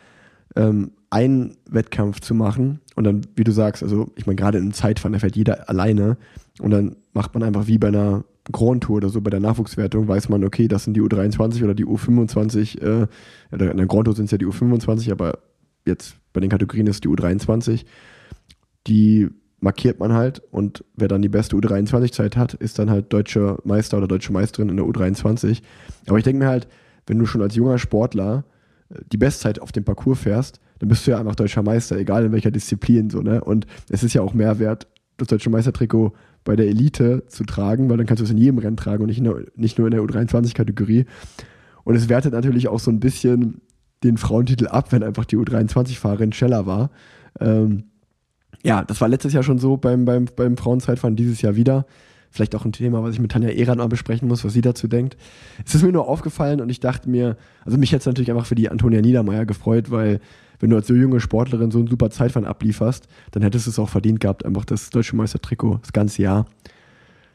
[0.57, 4.73] ähm, einen Wettkampf zu machen und dann, wie du sagst, also ich meine, gerade im
[4.73, 6.17] Zeitfahren, da fährt jeder alleine
[6.59, 10.09] und dann macht man einfach wie bei einer Grand Tour oder so bei der Nachwuchswertung
[10.09, 12.81] weiß man, okay, das sind die U23 oder die U25.
[12.81, 13.07] Äh,
[13.53, 15.39] in der Grand Tour sind es ja die U25, aber
[15.85, 17.85] jetzt bei den Kategorien ist die U23.
[18.87, 19.29] Die
[19.61, 23.99] markiert man halt und wer dann die beste U23-Zeit hat, ist dann halt deutscher Meister
[23.99, 25.63] oder deutsche Meisterin in der U23.
[26.09, 26.67] Aber ich denke mir halt,
[27.07, 28.45] wenn du schon als junger Sportler
[28.89, 32.25] äh, die Bestzeit auf dem Parcours fährst, dann bist du ja einfach deutscher Meister, egal
[32.25, 33.41] in welcher Disziplin so, ne?
[33.45, 37.89] Und es ist ja auch mehr wert, das deutsche Meistertrikot bei der Elite zu tragen,
[37.89, 39.93] weil dann kannst du es in jedem Rennen tragen und nicht, der, nicht nur in
[39.93, 41.07] der U23-Kategorie.
[41.85, 43.61] Und es wertet natürlich auch so ein bisschen
[44.03, 46.91] den Frauentitel ab, wenn einfach die U23-Fahrerin schneller war.
[47.39, 47.85] Ähm,
[48.65, 51.87] ja, das war letztes Jahr schon so beim, beim, beim Frauenzeitfahren, dieses Jahr wieder.
[52.33, 54.89] Vielleicht auch ein Thema, was ich mit Tanja Eran mal besprechen muss, was sie dazu
[54.89, 55.19] denkt.
[55.67, 58.47] Es ist mir nur aufgefallen und ich dachte mir, also mich hätte es natürlich einfach
[58.47, 60.19] für die Antonia Niedermeyer gefreut, weil
[60.59, 63.79] wenn du als so junge Sportlerin so ein super Zeitfahren ablieferst, dann hättest du es
[63.79, 66.47] auch verdient gehabt, einfach das deutsche Meistertrikot das ganze Jahr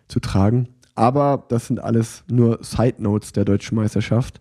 [0.07, 0.69] zu tragen.
[0.95, 4.39] Aber das sind alles nur Side Notes der deutschen Meisterschaft.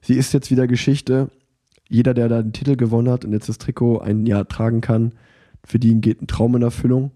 [0.00, 1.30] Sie ist jetzt wieder Geschichte.
[1.88, 5.12] Jeder, der da den Titel gewonnen hat und jetzt das Trikot ein Jahr tragen kann,
[5.64, 7.12] für den geht ein Traum in Erfüllung.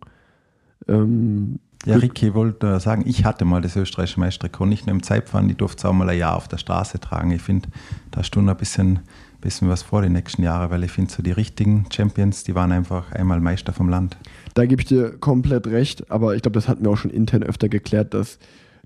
[0.87, 5.48] Ähm, ja, Ricky wollte sagen, ich hatte mal das österreichische Meistertrikot, nicht nur im Zeitfahren,
[5.50, 7.30] ich durfte es auch mal ein Jahr auf der Straße tragen.
[7.30, 7.68] Ich finde,
[8.10, 9.00] da du ein bisschen
[9.46, 12.72] bisschen was vor die nächsten Jahre, weil ich finde, so die richtigen Champions, die waren
[12.72, 14.16] einfach einmal Meister vom Land.
[14.54, 17.44] Da gebe ich dir komplett recht, aber ich glaube, das hatten wir auch schon intern
[17.44, 18.38] öfter geklärt, dass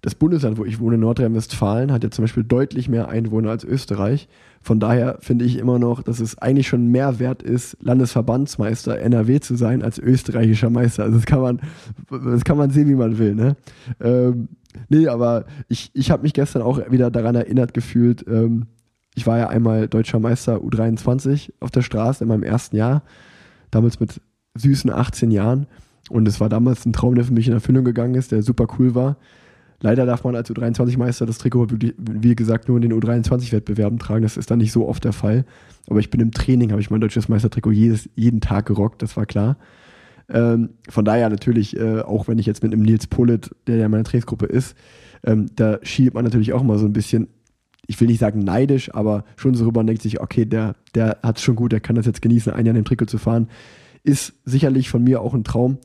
[0.02, 4.28] das Bundesland, wo ich wohne, Nordrhein-Westfalen, hat ja zum Beispiel deutlich mehr Einwohner als Österreich.
[4.62, 9.40] Von daher finde ich immer noch, dass es eigentlich schon mehr wert ist, Landesverbandsmeister NRW
[9.40, 11.04] zu sein, als österreichischer Meister.
[11.04, 11.60] Also das kann man,
[12.10, 13.34] das kann man sehen, wie man will.
[13.34, 13.56] Ne?
[14.00, 14.48] Ähm,
[14.88, 18.26] nee, aber ich, ich habe mich gestern auch wieder daran erinnert gefühlt.
[18.26, 18.66] Ähm,
[19.14, 23.02] ich war ja einmal deutscher Meister U23 auf der Straße in meinem ersten Jahr,
[23.70, 24.20] damals mit
[24.54, 25.66] süßen 18 Jahren.
[26.08, 28.66] Und es war damals ein Traum, der für mich in Erfüllung gegangen ist, der super
[28.78, 29.16] cool war.
[29.82, 34.22] Leider darf man als U23-Meister das Trikot, wie gesagt, nur in den U23-Wettbewerben tragen.
[34.22, 35.44] Das ist dann nicht so oft der Fall.
[35.88, 39.16] Aber ich bin im Training, habe ich mein deutsches Meistertrikot jedes, jeden Tag gerockt, das
[39.16, 39.56] war klar.
[40.28, 43.88] Ähm, von daher natürlich, äh, auch wenn ich jetzt mit einem Nils Pullet, der ja
[43.88, 44.76] meine Trainingsgruppe ist,
[45.24, 47.28] ähm, da schielt man natürlich auch mal so ein bisschen,
[47.86, 51.18] ich will nicht sagen neidisch, aber schon so rüber und denkt sich, okay, der, der
[51.22, 53.18] hat es schon gut, der kann das jetzt genießen, ein Jahr in dem Trikot zu
[53.18, 53.48] fahren.
[54.04, 55.78] Ist sicherlich von mir auch ein Traum.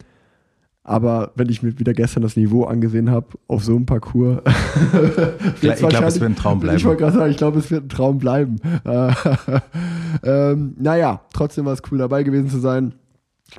[0.88, 4.42] Aber wenn ich mir wieder gestern das Niveau angesehen habe, auf so einem Parcours.
[5.62, 6.78] ich glaube, es wird ein Traum bleiben.
[6.78, 8.58] Ich wollte gerade sagen, ich glaube, es wird ein Traum bleiben.
[10.24, 12.94] ähm, naja, trotzdem war es cool dabei gewesen zu sein.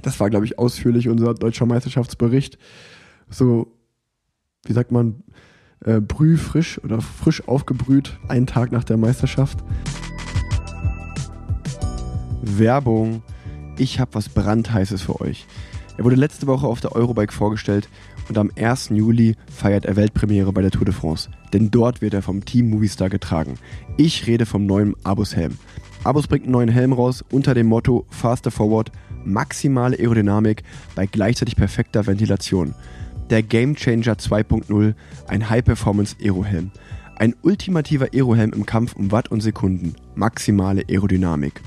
[0.03, 2.59] Das war, glaube ich, ausführlich unser deutscher Meisterschaftsbericht.
[3.29, 3.73] So,
[4.65, 5.25] wie sagt man,
[5.85, 9.59] äh, brühfrisch oder frisch aufgebrüht, einen Tag nach der Meisterschaft.
[12.41, 13.25] Werbung.
[13.79, 15.49] Ich habe was brandheißes für euch.
[15.99, 17.89] Er wurde letzte Woche auf der Eurobike vorgestellt
[18.29, 18.91] und am 1.
[18.91, 21.31] Juli feiert er Weltpremiere bei der Tour de France.
[21.53, 23.55] Denn dort wird er vom Team Movistar getragen.
[23.97, 25.57] Ich rede vom neuen Abus-Helm.
[26.05, 28.93] Abus bringt einen neuen Helm raus unter dem Motto Faster Forward,
[29.25, 30.63] maximale Aerodynamik
[30.95, 32.75] bei gleichzeitig perfekter Ventilation.
[33.31, 34.95] Der Gamechanger 2.0,
[35.27, 36.71] ein High-Performance-Aerohelm.
[37.17, 41.63] Ein ultimativer Aerohelm im Kampf um Watt und Sekunden, maximale Aerodynamik.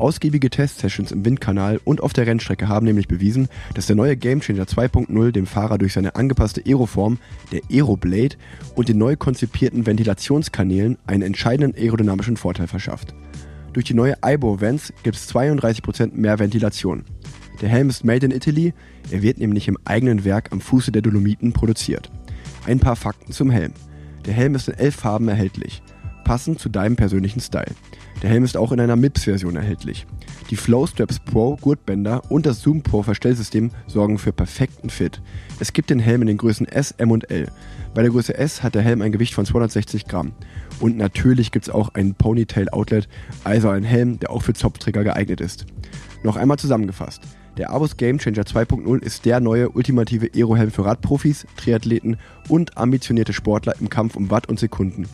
[0.00, 4.64] Ausgiebige Testsessions im Windkanal und auf der Rennstrecke haben nämlich bewiesen, dass der neue Gamechanger
[4.64, 7.18] 2.0 dem Fahrer durch seine angepasste Aeroform,
[7.52, 8.36] der Aeroblade
[8.74, 13.14] und den neu konzipierten Ventilationskanälen einen entscheidenden aerodynamischen Vorteil verschafft.
[13.74, 17.04] Durch die neue Ibo Vents gibt es 32% mehr Ventilation.
[17.60, 18.72] Der Helm ist made in Italy,
[19.10, 22.10] er wird nämlich im eigenen Werk am Fuße der Dolomiten produziert.
[22.64, 23.74] Ein paar Fakten zum Helm.
[24.24, 25.82] Der Helm ist in elf Farben erhältlich,
[26.24, 27.74] passend zu deinem persönlichen Style.
[28.22, 30.06] Der Helm ist auch in einer MIPS-Version erhältlich.
[30.50, 35.22] Die Flowstraps Pro Gurtbänder und das Zoom Pro Verstellsystem sorgen für perfekten Fit.
[35.58, 37.50] Es gibt den Helm in den Größen S, M und L.
[37.94, 40.32] Bei der Größe S hat der Helm ein Gewicht von 260 Gramm.
[40.80, 43.08] Und natürlich gibt es auch ein Ponytail Outlet,
[43.42, 45.64] also ein Helm, der auch für Zopfträger geeignet ist.
[46.22, 47.22] Noch einmal zusammengefasst.
[47.56, 53.74] Der Abus Gamechanger 2.0 ist der neue ultimative Aerohelm für Radprofis, Triathleten und ambitionierte Sportler
[53.80, 55.06] im Kampf um Watt und Sekunden.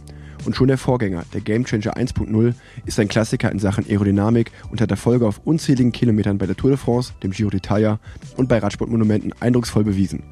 [0.47, 2.55] Und schon der Vorgänger, der Gamechanger 1.0,
[2.85, 6.71] ist ein Klassiker in Sachen Aerodynamik und hat Erfolge auf unzähligen Kilometern bei der Tour
[6.71, 7.99] de France, dem Giro d'Italia
[8.37, 10.23] und bei Radsportmonumenten eindrucksvoll bewiesen.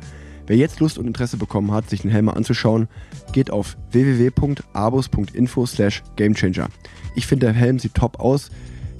[0.46, 2.86] Wer jetzt Lust und Interesse bekommen hat, sich den Helm mal anzuschauen,
[3.32, 6.68] geht auf www.abus.info slash gamechanger.
[7.16, 8.50] Ich finde, der Helm sieht top aus.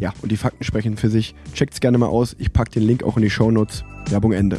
[0.01, 1.37] Ja, und die Fakten sprechen für sich.
[1.55, 2.35] Checkt's gerne mal aus.
[2.41, 3.85] Ich packe den Link auch in die Shownotes.
[4.11, 4.59] Werbung Ende.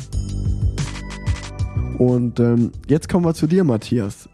[1.97, 4.29] Und ähm, jetzt kommen wir zu dir, Matthias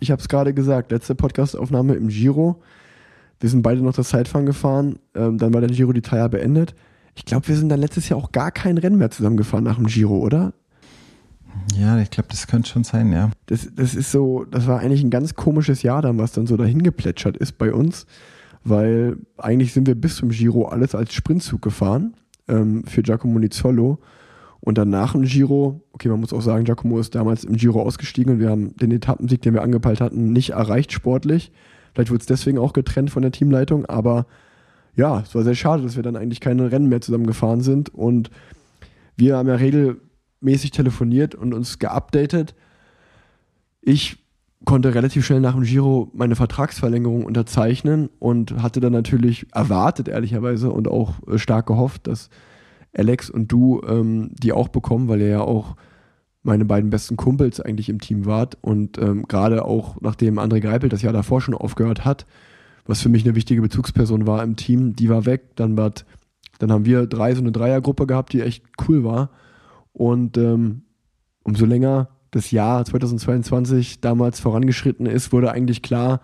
[0.00, 2.62] ich habe es gerade gesagt, letzte Podcastaufnahme im Giro.
[3.40, 4.98] Wir sind beide noch das Zeitfahren gefahren.
[5.14, 6.74] Ähm, dann war der Giro d'Italia beendet.
[7.14, 9.86] Ich glaube, wir sind dann letztes Jahr auch gar kein Rennen mehr zusammengefahren nach dem
[9.86, 10.52] Giro, oder?
[11.74, 13.30] Ja, ich glaube, das könnte schon sein, ja.
[13.46, 16.56] Das, das ist so, das war eigentlich ein ganz komisches Jahr dann, was dann so
[16.56, 18.06] dahin geplätschert ist bei uns,
[18.64, 22.14] weil eigentlich sind wir bis zum Giro alles als Sprintzug gefahren
[22.48, 23.98] ähm, für Giacomo Nizzolo.
[24.66, 27.80] Und dann nach dem Giro, okay, man muss auch sagen, Giacomo ist damals im Giro
[27.80, 31.52] ausgestiegen und wir haben den Etappensieg, den wir angepeilt hatten, nicht erreicht sportlich.
[31.94, 34.26] Vielleicht wurde es deswegen auch getrennt von der Teamleitung, aber
[34.96, 37.94] ja, es war sehr schade, dass wir dann eigentlich keine Rennen mehr zusammen gefahren sind.
[37.94, 38.32] Und
[39.14, 42.56] wir haben ja regelmäßig telefoniert und uns geupdatet.
[43.82, 44.16] Ich
[44.64, 50.72] konnte relativ schnell nach dem Giro meine Vertragsverlängerung unterzeichnen und hatte dann natürlich erwartet, ehrlicherweise,
[50.72, 52.30] und auch äh, stark gehofft, dass
[52.96, 55.76] Alex und du ähm, die auch bekommen, weil ihr ja auch
[56.42, 60.88] meine beiden besten Kumpels eigentlich im Team wart und ähm, gerade auch nachdem André Greipel
[60.88, 62.26] das Jahr davor schon aufgehört hat,
[62.86, 65.92] was für mich eine wichtige Bezugsperson war im Team, die war weg, dann, war,
[66.58, 69.30] dann haben wir drei so eine Dreiergruppe gehabt, die echt cool war
[69.92, 70.82] und ähm,
[71.42, 76.20] umso länger das Jahr 2022 damals vorangeschritten ist, wurde eigentlich klar,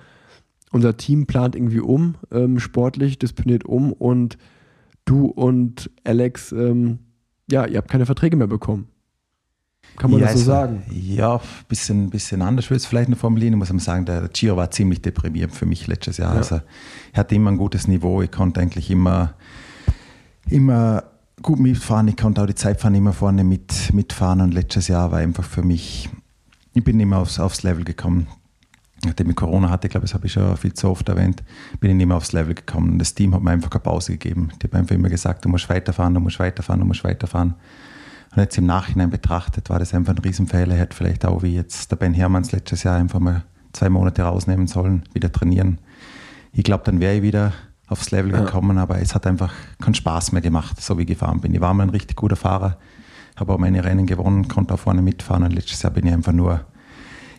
[0.71, 4.39] unser Team plant irgendwie um, ähm, sportlich, disponiert um und
[5.05, 6.99] du und Alex, ähm,
[7.51, 8.89] ja, ihr habt keine Verträge mehr bekommen.
[9.97, 10.83] Kann man ja, das so war- sagen?
[10.91, 13.53] Ja, ein bisschen, bisschen anders würde es vielleicht noch formulieren.
[13.55, 16.33] Ich muss aber sagen, der Giro war ziemlich deprimierend für mich letztes Jahr.
[16.33, 16.39] Ja.
[16.39, 16.61] Also,
[17.13, 18.23] ich hatte immer ein gutes Niveau.
[18.23, 19.35] Ich konnte eigentlich immer,
[20.49, 21.05] immer
[21.43, 22.09] gut mitfahren.
[22.09, 24.41] Ich konnte auch die Zeitfahren immer vorne mit, mitfahren.
[24.41, 26.09] Und letztes Jahr war einfach für mich,
[26.73, 28.29] ich bin immer aufs, aufs Level gekommen.
[29.05, 31.43] Nachdem ich Corona hatte, ich glaube, das habe ich schon viel zu oft erwähnt,
[31.81, 32.99] bin ich nicht mehr aufs Level gekommen.
[33.01, 34.51] Das Team hat mir einfach keine Pause gegeben.
[34.63, 37.55] Die haben einfach immer gesagt, du musst weiterfahren, du musst weiterfahren, du musst weiterfahren.
[38.35, 40.75] Und jetzt im Nachhinein betrachtet war das einfach ein Riesenfehler.
[40.75, 44.23] Er hätte vielleicht auch wie jetzt der Ben Hermanns letztes Jahr einfach mal zwei Monate
[44.23, 45.79] rausnehmen sollen, wieder trainieren.
[46.53, 47.53] Ich glaube, dann wäre ich wieder
[47.89, 48.45] aufs Level Ja.
[48.45, 51.53] gekommen, aber es hat einfach keinen Spaß mehr gemacht, so wie ich gefahren bin.
[51.55, 52.79] Ich war mal ein richtig guter Fahrer,
[53.37, 56.33] habe auch meine Rennen gewonnen, konnte auch vorne mitfahren und letztes Jahr bin ich einfach
[56.33, 56.61] nur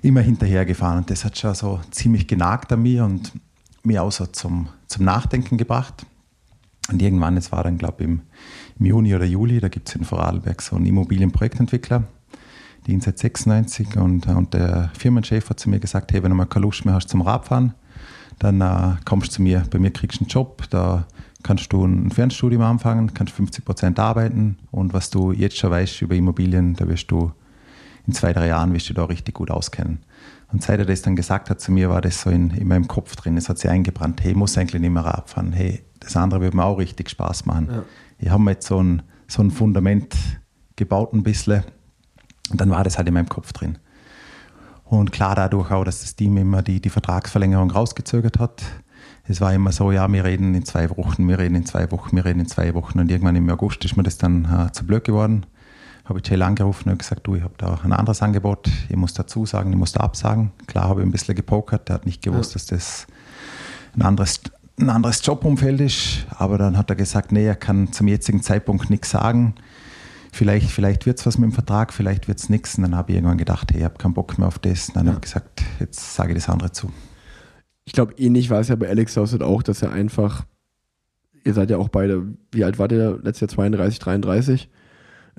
[0.03, 3.31] immer hinterher gefahren und das hat schon so ziemlich genagt an mir und
[3.83, 6.05] mir auch so zum, zum Nachdenken gebracht.
[6.91, 8.21] Und irgendwann, es war dann, glaube ich, im,
[8.79, 12.03] im Juni oder Juli, da gibt es in Vorarlberg so einen Immobilienprojektentwickler,
[12.85, 16.45] die seit 96 und, und der Firmenchef hat zu mir gesagt, hey, wenn du mal
[16.45, 17.73] keine Lust mehr hast zum Radfahren,
[18.39, 21.07] dann äh, kommst du zu mir, bei mir kriegst du einen Job, da
[21.43, 24.57] kannst du ein Fernstudium anfangen, kannst 50 Prozent arbeiten.
[24.71, 27.31] Und was du jetzt schon weißt über Immobilien, da wirst du
[28.05, 29.99] in zwei, drei Jahren wirst du da richtig gut auskennen.
[30.51, 32.87] Und seit er das dann gesagt hat zu mir, war das so in, in meinem
[32.87, 33.37] Kopf drin.
[33.37, 35.51] Es hat sich eingebrannt, hey, ich muss eigentlich nicht mehr Rad fahren.
[35.51, 37.69] Hey, das andere würde mir auch richtig Spaß machen.
[37.71, 37.83] Ja.
[38.19, 40.15] Ich habe mir jetzt so ein, so ein Fundament
[40.75, 41.63] gebaut ein bisschen
[42.51, 43.77] und dann war das halt in meinem Kopf drin.
[44.83, 48.61] Und klar dadurch auch, dass das Team immer die, die Vertragsverlängerung rausgezögert hat.
[49.25, 52.15] Es war immer so, ja, wir reden in zwei Wochen, wir reden in zwei Wochen,
[52.15, 52.99] wir reden in zwei Wochen.
[52.99, 55.45] Und irgendwann im August ist mir das dann äh, zu blöd geworden.
[56.05, 59.13] Habe ich Jill angerufen und gesagt, du, ich habe da ein anderes Angebot, ich muss
[59.13, 60.51] dazu sagen, ich muss da absagen.
[60.67, 62.53] Klar habe ich ein bisschen gepokert, der hat nicht gewusst, Ja.
[62.55, 63.07] dass das
[63.95, 64.41] ein anderes,
[64.79, 66.25] ein anderes Jobumfeld ist.
[66.31, 69.55] Aber dann hat er gesagt, nee, er kann zum jetzigen Zeitpunkt nichts sagen.
[70.33, 72.75] Vielleicht, vielleicht wird es was mit dem Vertrag, vielleicht wird es nichts.
[72.77, 74.89] Und dann habe ich irgendwann gedacht, hey, ich habe keinen Bock mehr auf das.
[74.89, 75.13] Und dann Ja.
[75.13, 76.91] habe ich gesagt, jetzt sage ich das andere zu.
[77.85, 80.43] Ich glaube, ähnlich war es ja bei Alex Dowsett auch, dass er einfach,
[81.45, 83.49] ihr seid ja auch beide, wie alt war der letztes Jahr?
[83.49, 84.69] 32, 33?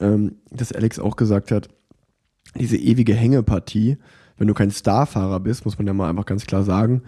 [0.01, 1.69] Ähm, dass Alex auch gesagt hat,
[2.59, 3.99] diese ewige Hängepartie,
[4.37, 7.03] wenn du kein Starfahrer bist, muss man ja mal einfach ganz klar sagen,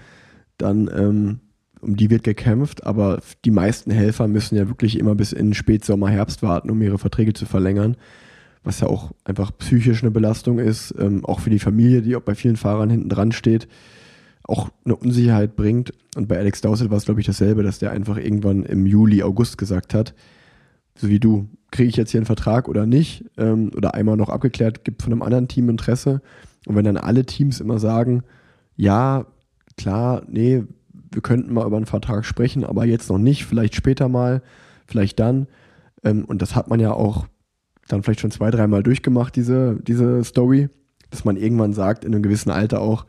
[0.59, 1.41] dann ähm,
[1.81, 6.09] um die wird gekämpft, aber die meisten Helfer müssen ja wirklich immer bis in Spätsommer,
[6.09, 7.97] Herbst warten, um ihre Verträge zu verlängern,
[8.65, 12.23] was ja auch einfach psychisch eine Belastung ist, ähm, auch für die Familie, die auch
[12.23, 13.69] bei vielen Fahrern hinten dran steht,
[14.43, 15.93] auch eine Unsicherheit bringt.
[16.17, 19.23] Und bei Alex Dowsett war es, glaube ich, dasselbe, dass der einfach irgendwann im Juli,
[19.23, 20.15] August gesagt hat,
[20.97, 23.25] so wie du, kriege ich jetzt hier einen Vertrag oder nicht?
[23.37, 26.21] Ähm, oder einmal noch abgeklärt, gibt von einem anderen Team Interesse.
[26.67, 28.23] Und wenn dann alle Teams immer sagen,
[28.77, 29.27] ja,
[29.77, 30.65] klar, nee,
[31.13, 34.43] wir könnten mal über einen Vertrag sprechen, aber jetzt noch nicht, vielleicht später mal,
[34.87, 35.47] vielleicht dann.
[36.03, 37.27] Ähm, und das hat man ja auch
[37.89, 40.69] dann vielleicht schon zwei, dreimal durchgemacht, diese, diese Story,
[41.11, 43.07] dass man irgendwann sagt, in einem gewissen Alter auch,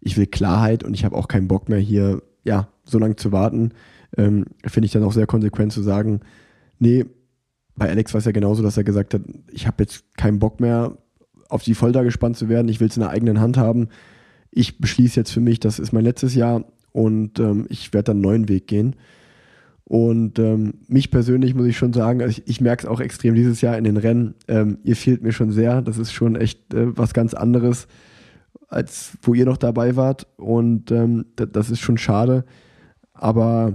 [0.00, 3.32] ich will Klarheit und ich habe auch keinen Bock mehr hier, ja, so lange zu
[3.32, 3.72] warten.
[4.16, 6.20] Ähm, Finde ich dann auch sehr konsequent zu sagen,
[6.78, 7.04] nee,
[7.76, 10.60] bei Alex war es ja genauso, dass er gesagt hat, ich habe jetzt keinen Bock
[10.60, 10.96] mehr,
[11.48, 13.88] auf die Folter gespannt zu werden, ich will es in der eigenen Hand haben.
[14.50, 18.16] Ich beschließe jetzt für mich, das ist mein letztes Jahr und ähm, ich werde dann
[18.16, 18.96] einen neuen Weg gehen.
[19.84, 23.34] Und ähm, mich persönlich muss ich schon sagen, also ich, ich merke es auch extrem
[23.34, 24.34] dieses Jahr in den Rennen.
[24.48, 25.82] Ähm, ihr fehlt mir schon sehr.
[25.82, 27.86] Das ist schon echt äh, was ganz anderes,
[28.68, 30.26] als wo ihr noch dabei wart.
[30.36, 32.46] Und ähm, das, ist schon schade.
[33.12, 33.74] Aber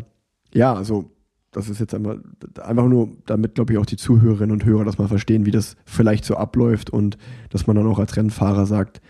[0.52, 1.12] ja, also
[1.52, 2.18] das ist jetzt einfach,
[2.62, 5.76] einfach nur, damit glaube ich auch die Zuhörerinnen und Hörer das mal verstehen, wie das
[5.86, 7.18] vielleicht so abläuft und
[7.50, 9.02] dass man dann auch als Rennfahrer sagt,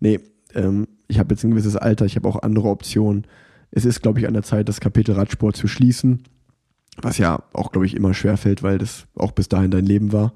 [0.00, 0.20] nee,
[0.54, 3.26] ähm, ich habe jetzt ein gewisses Alter, ich habe auch andere Optionen.
[3.70, 6.22] Es ist, glaube ich, an der Zeit, das Kapitel Radsport zu schließen,
[7.02, 10.32] was ja auch, glaube ich, immer schwerfällt, weil das auch bis dahin dein Leben war.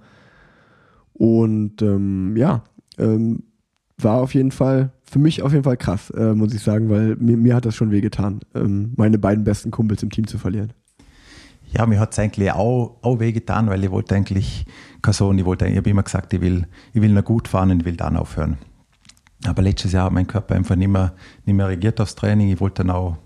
[1.14, 2.64] Und ähm, ja,
[2.98, 3.44] ähm,
[3.96, 7.16] war auf jeden Fall, für mich auf jeden Fall krass, äh, muss ich sagen, weil
[7.16, 10.72] mir, mir hat das schon wehgetan, ähm, meine beiden besten Kumpels im Team zu verlieren.
[11.70, 14.64] Ja, mir hat es eigentlich auch, auch wehgetan, weil ich wollte eigentlich
[15.02, 17.70] keine so, ich, wollte, ich habe immer gesagt, ich will, ich will noch gut fahren
[17.70, 18.58] und will dann aufhören.
[19.46, 21.12] Aber letztes Jahr hat mein Körper einfach nicht mehr,
[21.44, 22.48] nicht mehr reagiert aufs Training.
[22.50, 23.16] Ich wollte dann auch,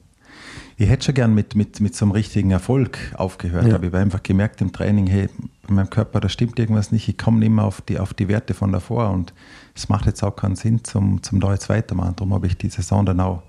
[0.77, 3.77] ich hätte schon gern mit, mit, mit so einem richtigen Erfolg aufgehört, Ja.
[3.77, 5.29] aber ich habe einfach gemerkt im Training, hey,
[5.67, 8.29] bei meinem Körper, da stimmt irgendwas nicht, ich komme nicht mehr auf die, auf die
[8.29, 9.33] Werte von davor und
[9.75, 12.15] es macht jetzt auch keinen Sinn, zum, zum da jetzt weitermachen.
[12.17, 13.43] Darum habe ich die Saison dann auch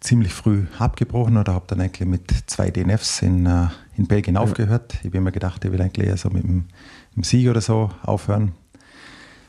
[0.00, 4.94] ziemlich früh abgebrochen oder habe dann eigentlich mit zwei DNFs in, äh, in Belgien aufgehört.
[5.02, 7.60] Ich habe mir gedacht, ich will eigentlich eher so mit dem, mit dem Sieg oder
[7.60, 8.52] so aufhören.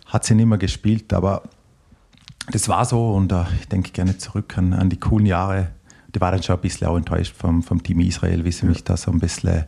[0.05, 1.43] Hat sie nicht mehr gespielt, aber
[2.51, 5.71] das war so und äh, ich denke gerne zurück an, an die coolen Jahre.
[6.13, 8.83] Die war dann schon ein bisschen auch enttäuscht vom, vom Team Israel, wie sie mich
[8.83, 9.65] da so ein bisschen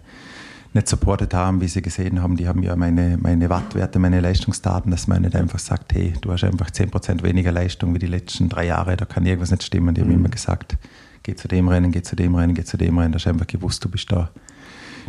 [0.74, 2.36] nicht supportet haben, wie sie gesehen haben.
[2.38, 6.32] Die haben ja meine, meine Wattwerte, meine Leistungsdaten, dass man nicht einfach sagt, hey, du
[6.32, 9.94] hast einfach 10% weniger Leistung wie die letzten drei Jahre, da kann irgendwas nicht stimmen.
[9.96, 10.16] Die haben Mhm.
[10.16, 10.78] immer gesagt,
[11.24, 13.12] geh zu dem Rennen, geh zu dem Rennen, geh zu dem Rennen.
[13.12, 14.30] Da hast du einfach gewusst, du bist da.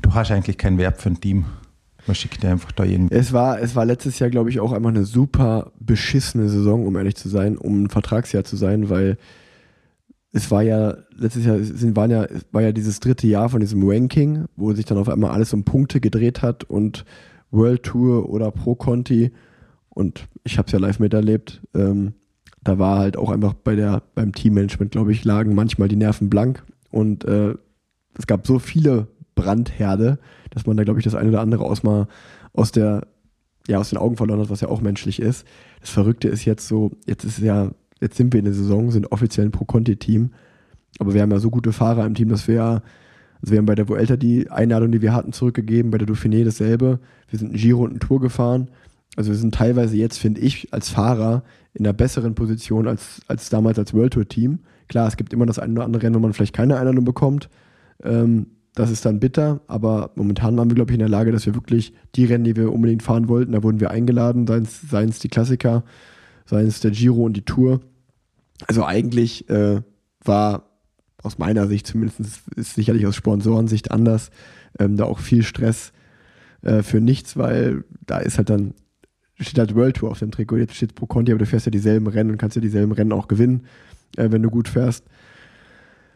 [0.02, 1.46] Du hast eigentlich keinen Wert für ein Team.
[2.06, 3.10] Man schickt dir einfach da jeden.
[3.10, 6.96] Es war, es war letztes Jahr, glaube ich, auch einfach eine super beschissene Saison, um
[6.96, 9.16] ehrlich zu sein, um ein Vertragsjahr zu sein, weil
[10.34, 13.88] es war ja, letztes Jahr sind, waren ja, war ja dieses dritte Jahr von diesem
[13.88, 17.04] Ranking, wo sich dann auf einmal alles um Punkte gedreht hat und
[17.52, 19.30] World Tour oder Pro Conti.
[19.90, 22.14] Und ich habe es ja live miterlebt, ähm,
[22.64, 26.30] da war halt auch einfach bei der, beim Teammanagement, glaube ich, lagen manchmal die Nerven
[26.30, 26.64] blank.
[26.90, 27.54] Und äh,
[28.18, 30.18] es gab so viele Brandherde,
[30.50, 32.08] dass man da, glaube ich, das eine oder andere aus mal
[32.52, 33.06] aus der,
[33.68, 35.46] ja, aus den Augen verloren hat, was ja auch menschlich ist.
[35.80, 37.70] Das Verrückte ist jetzt so, jetzt ist ja,
[38.04, 40.30] jetzt sind wir in der Saison, sind offiziell ein Pro-Conti-Team,
[40.98, 42.82] aber wir haben ja so gute Fahrer im Team, dass wir ja,
[43.40, 46.44] also wir haben bei der Vuelta die Einladung, die wir hatten, zurückgegeben, bei der Dauphiné
[46.44, 47.00] dasselbe.
[47.28, 48.68] Wir sind ein Giro und ein Tour gefahren.
[49.16, 53.50] Also wir sind teilweise jetzt, finde ich, als Fahrer in einer besseren Position als, als
[53.50, 54.60] damals als World Tour Team.
[54.88, 57.48] Klar, es gibt immer das eine oder andere Rennen, wo man vielleicht keine Einladung bekommt.
[58.02, 61.46] Ähm, das ist dann bitter, aber momentan waren wir, glaube ich, in der Lage, dass
[61.46, 65.20] wir wirklich die Rennen, die wir unbedingt fahren wollten, da wurden wir eingeladen, seien es
[65.20, 65.84] die Klassiker,
[66.44, 67.80] seien es der Giro und die Tour.
[68.66, 69.82] Also eigentlich äh,
[70.24, 70.70] war
[71.22, 72.20] aus meiner Sicht zumindest,
[72.56, 74.30] ist sicherlich aus Sponsorensicht anders,
[74.78, 75.92] ähm, da auch viel Stress
[76.62, 78.74] äh, für nichts, weil da ist halt dann,
[79.38, 81.70] steht halt World Tour auf dem Trikot, jetzt steht Pro Conti, aber du fährst ja
[81.70, 83.66] dieselben Rennen und kannst ja dieselben Rennen auch gewinnen,
[84.16, 85.04] äh, wenn du gut fährst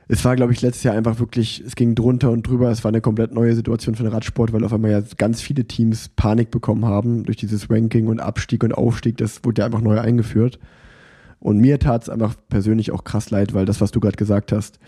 [0.08, 2.70] es war, glaube ich, letztes Jahr einfach wirklich, es ging drunter und drüber.
[2.70, 5.66] Es war eine komplett neue Situation für den Radsport, weil auf einmal ja ganz viele
[5.66, 9.18] Teams Panik bekommen haben durch dieses Ranking und Abstieg und Aufstieg.
[9.18, 10.58] Das wurde ja einfach neu eingeführt.
[11.40, 14.52] Und mir tat es einfach persönlich auch krass leid, weil das, was du gerade gesagt
[14.52, 14.78] hast,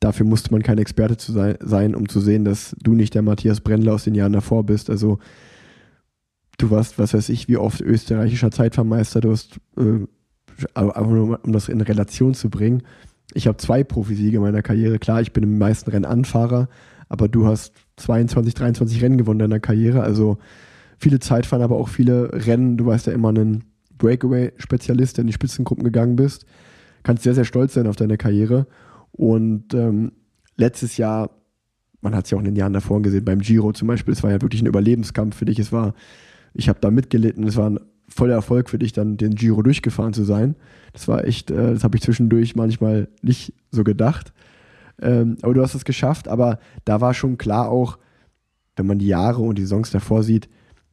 [0.00, 3.22] dafür musste man kein Experte zu sein, sein, um zu sehen, dass du nicht der
[3.22, 4.90] Matthias Brendler aus den Jahren davor bist.
[4.90, 5.18] Also
[6.56, 10.06] du warst, was weiß ich, wie oft österreichischer Zeitvermeister, du hast, äh,
[10.74, 12.82] einfach nur um das in Relation zu bringen,
[13.34, 14.98] ich habe zwei Profisiege in meiner Karriere.
[14.98, 16.68] Klar, ich bin im meisten Rennen Anfahrer,
[17.08, 20.02] aber du hast 22, 23 Rennen gewonnen in deiner Karriere.
[20.02, 20.38] Also
[20.96, 22.76] viele Zeitfahren, aber auch viele Rennen.
[22.76, 23.64] Du warst ja immer ein
[23.98, 26.46] Breakaway-Spezialist, der in die Spitzengruppen gegangen bist.
[27.02, 28.66] Kannst sehr, sehr stolz sein auf deine Karriere.
[29.12, 30.12] Und ähm,
[30.56, 31.30] letztes Jahr,
[32.00, 34.22] man hat es ja auch in den Jahren davor gesehen, beim Giro zum Beispiel, es
[34.22, 35.58] war ja wirklich ein Überlebenskampf für dich.
[35.58, 35.94] Es war,
[36.54, 40.12] ich habe da mitgelitten, es war ein voller Erfolg für dich, dann den Giro durchgefahren
[40.12, 40.56] zu sein.
[40.92, 44.32] Das war echt, äh, das habe ich zwischendurch manchmal nicht so gedacht.
[45.00, 47.98] Ähm, aber du hast es geschafft, aber da war schon klar auch,
[48.76, 50.48] wenn man die Jahre und die Saisons davor sieht,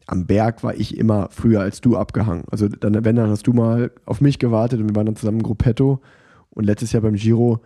[0.08, 2.44] am Berg war ich immer früher als du abgehangen.
[2.52, 5.38] Also dann, wenn, dann hast du mal auf mich gewartet und wir waren dann zusammen
[5.40, 6.00] im Gruppetto.
[6.52, 7.60] Und letztes Jahr beim Giro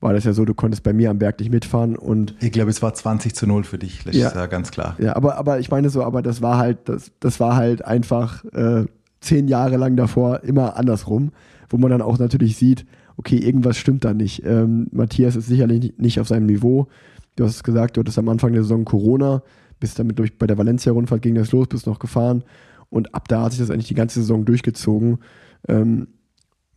[0.00, 2.70] war das ja so, du konntest bei mir am Berg nicht mitfahren und Ich glaube,
[2.70, 4.28] es war 20 zu 0 für dich, das Ja.
[4.28, 4.96] ist ja ganz klar.
[4.98, 8.44] ja, aber, aber ich meine so, aber das war halt, das, das war halt einfach
[8.52, 8.86] äh,
[9.20, 11.30] zehn Jahre lang davor immer andersrum,
[11.70, 12.84] wo man dann auch natürlich sieht,
[13.16, 14.42] okay, irgendwas stimmt da nicht.
[14.44, 16.88] Ähm, Matthias ist sicherlich nicht auf seinem Niveau.
[17.36, 19.42] Du hast es gesagt, du hattest am Anfang der Saison Corona,
[19.82, 22.44] bist damit durch bei der Valencia-Rundfahrt ging das los, bist noch gefahren
[22.88, 25.18] und ab da hat sich das eigentlich die ganze Saison durchgezogen.
[25.66, 26.06] Ähm,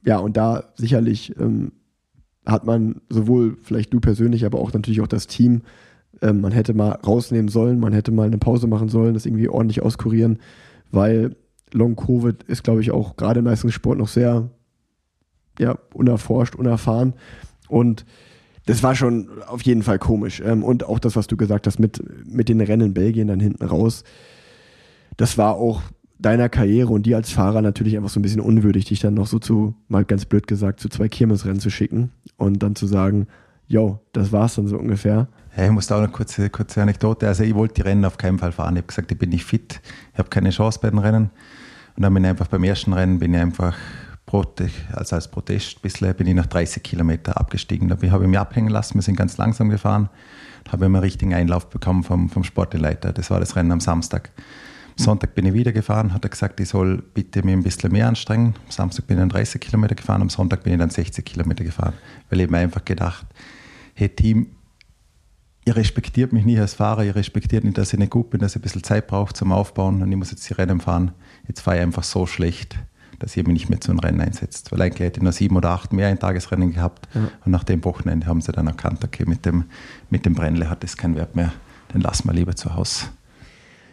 [0.04, 1.74] ja, und da sicherlich ähm,
[2.48, 5.62] hat man sowohl vielleicht du persönlich, aber auch natürlich auch das Team,
[6.24, 9.50] ähm, man hätte mal rausnehmen sollen, man hätte mal eine Pause machen sollen, das irgendwie
[9.50, 10.40] ordentlich auskurieren,
[10.92, 11.36] weil
[11.74, 14.50] Long Covid ist, glaube ich, auch gerade im Leistungssport noch sehr
[15.60, 17.14] ja, unerforscht, unerfahren.
[17.68, 18.04] Und
[18.66, 20.42] das war schon auf jeden Fall komisch.
[20.44, 23.40] Ähm, und auch das, was du gesagt hast, mit, mit den Rennen in Belgien dann
[23.40, 24.04] hinten raus,
[25.18, 25.82] das war auch
[26.18, 29.28] deiner Karriere und dir als Fahrer natürlich einfach so ein bisschen unwürdig, dich dann noch
[29.28, 33.28] so zu, mal ganz blöd gesagt, zu zwei Kirmesrennen zu schicken und dann zu sagen,
[33.68, 35.28] yo, das war's dann so ungefähr.
[35.58, 37.28] Ja, ich muss da auch eine kurze, kurze Anekdote.
[37.28, 38.76] Also ich wollte die Rennen auf keinen Fall fahren.
[38.76, 39.82] Ich habe gesagt, ich bin nicht fit,
[40.14, 41.30] ich habe keine Chance bei den Rennen.
[41.96, 43.76] Und dann bin ich einfach beim ersten Rennen bin ich einfach
[44.32, 47.88] Also als Protest bisschen, bin ich nach 30 Kilometer abgestiegen.
[47.88, 50.10] Da habe ich mich abhängen lassen, wir sind ganz langsam gefahren.
[50.68, 53.14] Habe ich einen richtigen Einlauf bekommen vom, vom Sportleiter.
[53.14, 54.32] Das war das Rennen am Samstag.
[54.98, 57.92] Am Sonntag bin ich wieder gefahren, hat er gesagt, ich soll bitte mich ein bisschen
[57.92, 58.56] mehr anstrengen.
[58.66, 61.64] Am Samstag bin ich dann 30 Kilometer gefahren, am Sonntag bin ich dann 60 Kilometer
[61.64, 61.94] gefahren.
[62.30, 63.26] Weil ich mir einfach gedacht,
[63.94, 64.48] hey Team,
[65.66, 68.54] ihr respektiert mich nicht als Fahrer, ihr respektiert nicht, dass ich nicht gut bin, dass
[68.54, 71.12] ich ein bisschen Zeit brauche zum Aufbauen und ich muss jetzt die Rennen fahren.
[71.48, 72.78] Jetzt fahre ich einfach so schlecht,
[73.20, 74.72] dass ihr mich nicht mehr zu einem Rennen einsetzt.
[74.72, 77.84] Weil eigentlich hätte ich noch sieben oder acht mehr ein Tagesrennen gehabt und nach dem
[77.84, 79.66] Wochenende haben sie dann erkannt, okay, mit dem,
[80.10, 81.54] mit dem Brennle hat das keinen Wert mehr,
[81.94, 83.06] den lassen wir lieber zu Hause.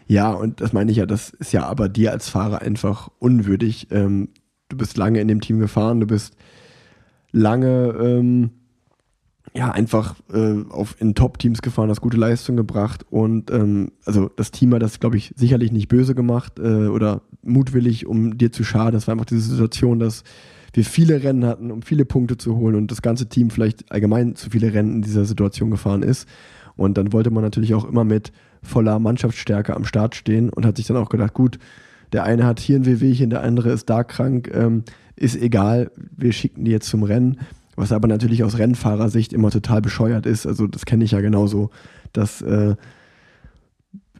[0.06, 3.88] Ja, und das meine ich ja, das ist ja aber dir als Fahrer einfach unwürdig.
[3.90, 4.28] Ähm,
[4.68, 6.36] du bist lange in dem Team gefahren, du bist
[7.30, 8.50] lange ähm,
[9.55, 14.50] ja, einfach äh, auf, in Top-Teams gefahren, hast gute Leistung gebracht und ähm, also das
[14.50, 18.64] Team hat das, glaube ich, sicherlich nicht böse gemacht äh, oder mutwillig, um dir zu
[18.64, 18.94] schaden.
[18.94, 20.24] Das war einfach diese Situation, dass
[20.72, 24.36] wir viele Rennen hatten, um viele Punkte zu holen und das ganze Team vielleicht allgemein
[24.36, 26.26] zu viele Rennen in dieser Situation gefahren ist.
[26.76, 28.32] Und dann wollte man natürlich auch immer mit
[28.62, 31.59] voller Mannschaftsstärke am Start stehen und hat sich dann auch gedacht, gut,
[32.12, 34.84] der eine hat hier ein Wehwehchen, der andere ist da krank, ähm,
[35.16, 37.38] ist egal, wir schicken die jetzt zum Rennen
[37.76, 40.46] was aber natürlich aus Rennfahrersicht immer total bescheuert ist.
[40.46, 41.70] Also das kenne ich ja genauso,
[42.12, 42.76] dass äh,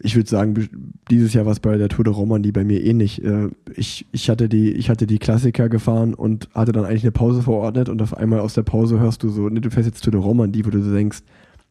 [0.05, 0.69] ich würde sagen,
[1.11, 3.25] dieses Jahr war es bei der Tour de Romandie bei mir ähnlich.
[3.25, 7.13] Äh, ich, ich, hatte die, ich hatte die Klassiker gefahren und hatte dann eigentlich eine
[7.13, 10.03] Pause verordnet und auf einmal aus der Pause hörst du so, ne, du fährst jetzt
[10.03, 11.21] Tour de Romandie, wo du denkst,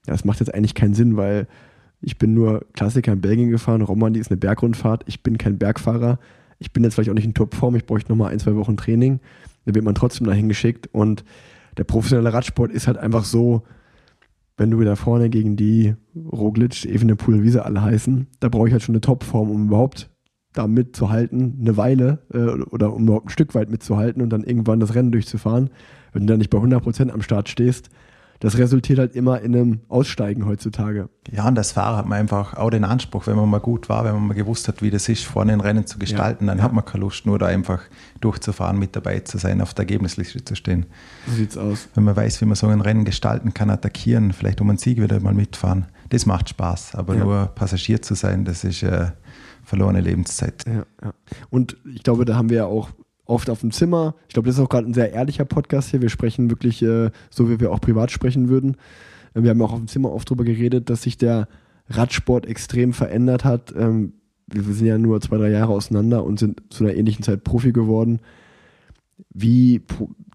[0.07, 1.47] ja, das macht jetzt eigentlich keinen Sinn, weil
[2.01, 6.17] ich bin nur Klassiker in Belgien gefahren, Romandie ist eine Bergrundfahrt, ich bin kein Bergfahrer,
[6.57, 9.19] ich bin jetzt vielleicht auch nicht in Topform, ich bräuchte nochmal ein, zwei Wochen Training.
[9.65, 11.23] Dann wird man trotzdem dahin geschickt und
[11.77, 13.63] der professionelle Radsport ist halt einfach so,
[14.57, 18.73] wenn du wieder vorne gegen die Roglic, Evenepoel, wie sie alle heißen, da brauche ich
[18.73, 20.09] halt schon eine Topform, um überhaupt
[20.53, 24.79] da mitzuhalten, eine Weile äh, oder um überhaupt ein Stück weit mitzuhalten und dann irgendwann
[24.79, 25.69] das Rennen durchzufahren.
[26.11, 27.89] Wenn du dann nicht bei 100% am Start stehst,
[28.41, 31.09] das resultiert halt immer in einem Aussteigen heutzutage.
[31.31, 34.03] Ja, und als Fahrer hat man einfach auch den Anspruch, wenn man mal gut war,
[34.03, 36.51] wenn man mal gewusst hat, wie das ist, vorne ein Rennen zu gestalten, ja.
[36.51, 36.63] dann ja.
[36.63, 37.83] hat man keine Lust, nur da einfach
[38.19, 40.87] durchzufahren, mit dabei zu sein, auf der Ergebnisliste zu stehen.
[41.27, 41.87] So sieht's aus.
[41.93, 44.99] Wenn man weiß, wie man so ein Rennen gestalten kann, attackieren, vielleicht um einen Sieg
[44.99, 46.95] wieder mal mitfahren, das macht Spaß.
[46.95, 47.23] Aber ja.
[47.23, 49.11] nur Passagier zu sein, das ist äh,
[49.63, 50.65] verlorene Lebenszeit.
[50.65, 51.13] Ja, ja.
[51.51, 52.89] Und ich glaube, da haben wir ja auch
[53.31, 54.15] oft auf dem Zimmer.
[54.27, 56.01] Ich glaube, das ist auch gerade ein sehr ehrlicher Podcast hier.
[56.01, 58.75] Wir sprechen wirklich äh, so, wie wir auch privat sprechen würden.
[59.33, 61.47] Wir haben auch auf dem Zimmer oft darüber geredet, dass sich der
[61.89, 63.73] Radsport extrem verändert hat.
[63.75, 64.13] Ähm,
[64.47, 67.71] wir sind ja nur zwei, drei Jahre auseinander und sind zu einer ähnlichen Zeit Profi
[67.71, 68.19] geworden.
[69.33, 69.81] Wie,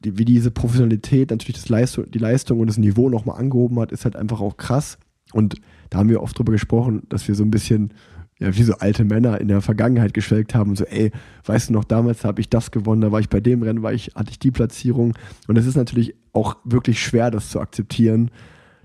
[0.03, 4.05] wie diese Professionalität natürlich das Leistung, die Leistung und das Niveau nochmal angehoben hat, ist
[4.05, 4.97] halt einfach auch krass.
[5.32, 5.57] Und
[5.90, 7.92] da haben wir oft drüber gesprochen, dass wir so ein bisschen
[8.39, 11.11] ja, wie so alte Männer in der Vergangenheit geschwelgt haben so, ey,
[11.47, 13.95] weißt du noch, damals habe ich das gewonnen, da war ich bei dem Rennen, war
[13.95, 15.14] ich, hatte ich die Platzierung.
[15.49, 18.30] Und es ist natürlich auch wirklich schwer, das zu akzeptieren,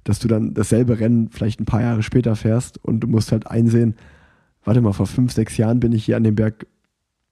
[0.06, 3.48] dass du dann dasselbe Rennen vielleicht ein paar Jahre später fährst und du musst halt
[3.48, 3.96] einsehen,
[4.64, 6.66] warte mal, vor fünf, sechs Jahren bin ich hier an dem Berg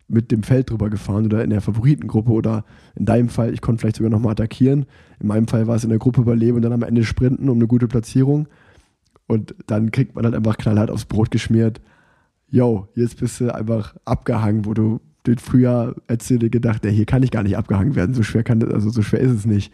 [0.10, 2.66] mit dem Feld drüber gefahren oder in der Favoritengruppe oder
[2.96, 4.88] in deinem Fall, ich konnte vielleicht sogar nochmal attackieren.
[5.20, 7.58] In meinem Fall war es in der Gruppe überleben und dann am Ende sprinten um
[7.58, 8.48] eine gute Platzierung.
[9.28, 11.80] Und dann kriegt man halt einfach knallhart aufs Brot geschmiert
[12.52, 17.06] yo, jetzt bist du einfach abgehangen, wo du den früher hättest dir gedacht, ey, hier
[17.06, 19.46] kann ich gar nicht abgehangen werden, so schwer kann das, also so schwer ist es
[19.46, 19.74] nicht.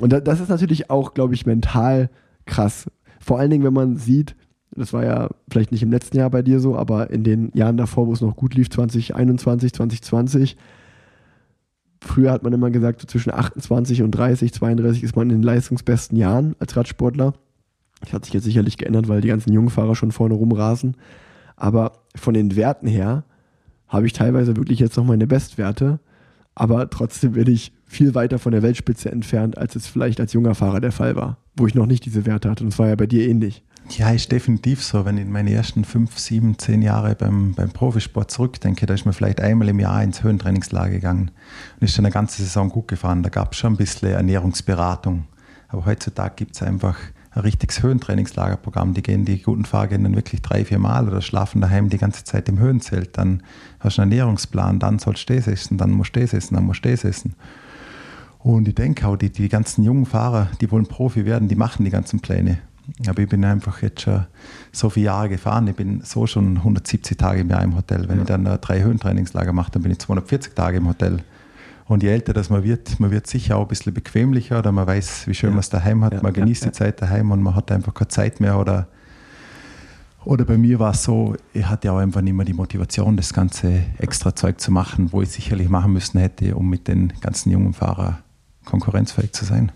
[0.00, 2.10] Und das ist natürlich auch, glaube ich, mental
[2.46, 2.90] krass.
[3.20, 4.36] Vor allen Dingen, wenn man sieht,
[4.70, 7.76] das war ja vielleicht nicht im letzten Jahr bei dir so, aber in den Jahren
[7.76, 10.56] davor, wo es noch gut lief, 2021, 2020,
[12.00, 15.42] früher hat man immer gesagt, so zwischen 28 und 30, 32 ist man in den
[15.42, 17.34] leistungsbesten Jahren als Radsportler.
[18.00, 20.96] Das hat sich jetzt sicherlich geändert, weil die ganzen jungen Fahrer schon vorne rumrasen.
[21.58, 23.24] Aber von den Werten her
[23.88, 25.98] habe ich teilweise wirklich jetzt noch meine Bestwerte,
[26.54, 30.54] aber trotzdem bin ich viel weiter von der Weltspitze entfernt, als es vielleicht als junger
[30.54, 32.64] Fahrer der Fall war, wo ich noch nicht diese Werte hatte.
[32.64, 33.64] Und es war ja bei dir ähnlich.
[33.96, 35.04] Ja, ist definitiv so.
[35.06, 39.06] Wenn ich in meine ersten fünf, sieben, zehn Jahre beim, beim Profisport zurückdenke, da ist
[39.06, 41.30] mir vielleicht einmal im Jahr ins Höhentrainingslager gegangen
[41.80, 43.22] und ist dann eine ganze Saison gut gefahren.
[43.22, 45.24] Da gab es schon ein bisschen Ernährungsberatung.
[45.68, 46.98] Aber heutzutage gibt es einfach
[47.32, 48.94] ein richtiges Höhentrainingslagerprogramm.
[48.94, 51.98] Die gehen, die guten Fahrer gehen dann wirklich drei, vier Mal oder schlafen daheim die
[51.98, 53.16] ganze Zeit im Höhenzelt.
[53.18, 53.42] Dann
[53.80, 56.64] hast du einen Ernährungsplan, dann sollst du das essen, dann musst du das essen, dann
[56.64, 57.34] musst du das essen.
[58.38, 61.84] Und ich denke auch, die, die ganzen jungen Fahrer, die wollen Profi werden, die machen
[61.84, 62.58] die ganzen Pläne.
[63.06, 64.24] Aber ich bin einfach jetzt schon
[64.72, 65.66] so viele Jahre gefahren.
[65.68, 68.08] Ich bin so schon 170 Tage im Jahr im Hotel.
[68.08, 68.22] Wenn ja.
[68.22, 71.18] ich dann drei Höhentrainingslager mache, dann bin ich 240 Tage im Hotel.
[71.88, 74.86] Und je älter das man wird, man wird sicher auch ein bisschen bequemlicher oder man
[74.86, 75.54] weiß, wie schön ja.
[75.54, 76.12] man es daheim hat.
[76.12, 78.58] Ja, man genießt die Zeit daheim und man hat einfach keine Zeit mehr.
[78.58, 78.88] Oder,
[80.24, 83.32] oder bei mir war es so, ich hatte auch einfach nicht mehr die Motivation, das
[83.32, 87.50] ganze extra Zeug zu machen, wo ich sicherlich machen müssen hätte, um mit den ganzen
[87.50, 88.18] jungen Fahrern
[88.66, 89.72] konkurrenzfähig zu sein.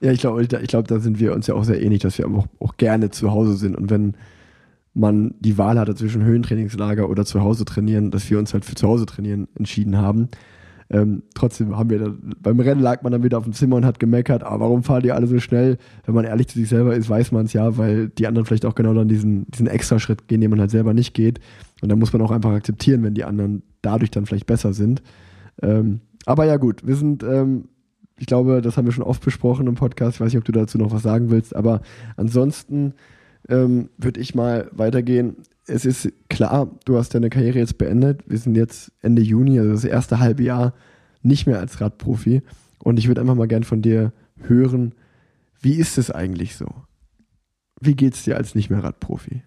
[0.00, 2.28] Ja, ich glaube, ich glaub, da sind wir uns ja auch sehr ähnlich, dass wir
[2.28, 3.74] auch, auch gerne zu Hause sind.
[3.74, 4.14] Und wenn
[4.94, 8.76] man die Wahl hatte zwischen Höhentrainingslager oder zu Hause trainieren, dass wir uns halt für
[8.76, 10.28] zu Hause trainieren entschieden haben.
[10.88, 13.84] Ähm, trotzdem haben wir dann, beim Rennen lag man dann wieder auf dem Zimmer und
[13.84, 15.78] hat gemeckert, ah, warum fahren die alle so schnell?
[16.04, 18.64] Wenn man ehrlich zu sich selber ist, weiß man es ja, weil die anderen vielleicht
[18.66, 21.40] auch genau dann diesen, diesen extra Schritt gehen, den man halt selber nicht geht.
[21.82, 25.02] Und dann muss man auch einfach akzeptieren, wenn die anderen dadurch dann vielleicht besser sind.
[25.60, 27.68] Ähm, aber ja, gut, wir sind, ähm,
[28.18, 30.16] ich glaube, das haben wir schon oft besprochen im Podcast.
[30.16, 31.80] Ich weiß nicht, ob du dazu noch was sagen willst, aber
[32.16, 32.94] ansonsten
[33.48, 35.36] ähm, würde ich mal weitergehen
[35.66, 38.22] es ist klar, du hast deine Karriere jetzt beendet.
[38.26, 40.74] Wir sind jetzt Ende Juni, also das erste halbe Jahr
[41.22, 42.42] nicht mehr als Radprofi.
[42.78, 44.12] Und ich würde einfach mal gern von dir
[44.42, 44.94] hören,
[45.60, 46.66] Wie ist es eigentlich so?
[47.80, 49.42] Wie geht es dir als nicht mehr Radprofi?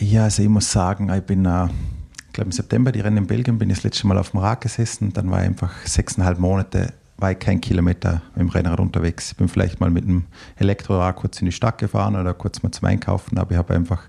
[0.00, 3.26] Ja, also ich muss sagen, ich bin, äh, ich glaube im September, die Rennen in
[3.26, 5.12] Belgien, bin ich das letzte Mal auf dem Rad gesessen.
[5.12, 9.32] Dann war ich einfach sechseinhalb Monate, war ich kein Kilometer mit dem Rennrad unterwegs.
[9.32, 10.24] Ich bin vielleicht mal mit einem
[10.56, 14.08] Elektrorad kurz in die Stadt gefahren oder kurz mal zum Einkaufen, aber ich habe einfach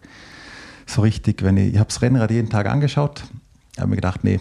[0.89, 3.23] so richtig, wenn ich, ich habe das Rennrad jeden Tag angeschaut,
[3.77, 4.39] habe mir gedacht, nee,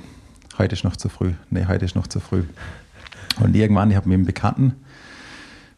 [0.59, 2.45] heute ist noch zu früh, nee, heute ist noch zu früh.
[3.41, 4.75] Und irgendwann, ich habe mit einem Bekannten,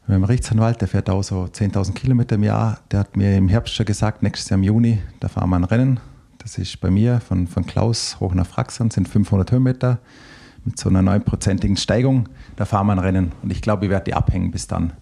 [0.06, 3.48] mit einem Rechtsanwalt, der fährt auch so 10.000 Kilometer im Jahr, der hat mir im
[3.48, 6.00] Herbst schon gesagt, nächstes Jahr im Juni, da fahren wir ein Rennen.
[6.38, 9.98] Das ist bei mir von, von Klaus hoch nach Fraxern, sind 500 Höhenmeter
[10.64, 12.28] mit so einer neunprozentigen Steigung.
[12.56, 14.92] Da fahren wir ein Rennen und ich glaube, ich werde die abhängen bis dann.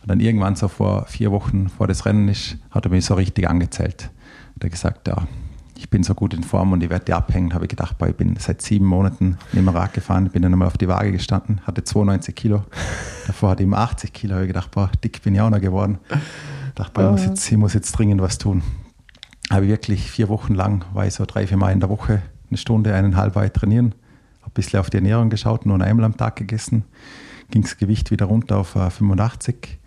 [0.00, 3.14] Und dann irgendwann so vor vier Wochen vor das Rennen ist, hat er mich so
[3.14, 4.10] richtig angezählt.
[4.60, 5.26] Er hat gesagt, ja,
[5.76, 7.52] ich bin so gut in Form und ich werde abhängen.
[7.52, 10.30] Habe ich gedacht, boah, ich bin seit sieben Monaten nicht mehr Rad gefahren.
[10.30, 12.64] Bin dann einmal auf die Waage gestanden, hatte 92 Kilo.
[13.26, 14.34] Davor hatte ich immer 80 Kilo.
[14.34, 15.98] Habe ich gedacht, boah, dick bin ich auch noch geworden.
[16.10, 18.62] Ich dachte, boah, ich, muss jetzt, ich muss jetzt dringend was tun.
[19.50, 22.22] Habe ich wirklich vier Wochen lang, war ich so drei, vier Mal in der Woche,
[22.50, 23.94] eine Stunde, eineinhalb Mal trainieren.
[24.40, 26.84] Habe ein bisschen auf die Ernährung geschaut, nur einmal am Tag gegessen.
[27.50, 29.78] Ging das Gewicht wieder runter auf 85.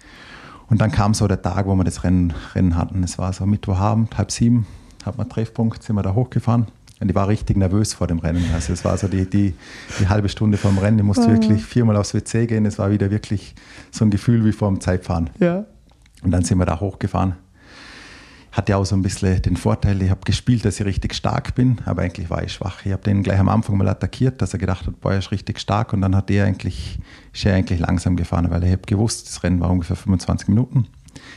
[0.69, 3.03] Und dann kam so der Tag, wo wir das Rennen, Rennen hatten.
[3.03, 4.67] Es war so Mittwochabend, halb sieben
[5.05, 6.67] hat man Treffpunkt, sind wir da hochgefahren.
[6.99, 8.43] Und ich war richtig nervös vor dem Rennen.
[8.53, 9.53] Also es war so die, die,
[9.99, 10.99] die halbe Stunde vor dem Rennen.
[10.99, 11.33] Ich musste mhm.
[11.33, 12.65] wirklich viermal aufs WC gehen.
[12.65, 13.55] Es war wieder wirklich
[13.89, 15.29] so ein Gefühl wie vor dem Zeitfahren.
[15.39, 15.65] Ja.
[16.21, 17.35] Und dann sind wir da hochgefahren.
[18.51, 21.77] Hatte auch so ein bisschen den Vorteil, ich habe gespielt, dass ich richtig stark bin,
[21.85, 22.83] aber eigentlich war ich schwach.
[22.83, 25.31] Ich habe den gleich am Anfang mal attackiert, dass er gedacht hat, boah, er ist
[25.31, 25.93] richtig stark.
[25.93, 26.97] Und dann hat er eigentlich,
[27.31, 30.87] ist er eigentlich langsam gefahren, weil ich habe gewusst, das Rennen war ungefähr 25 Minuten.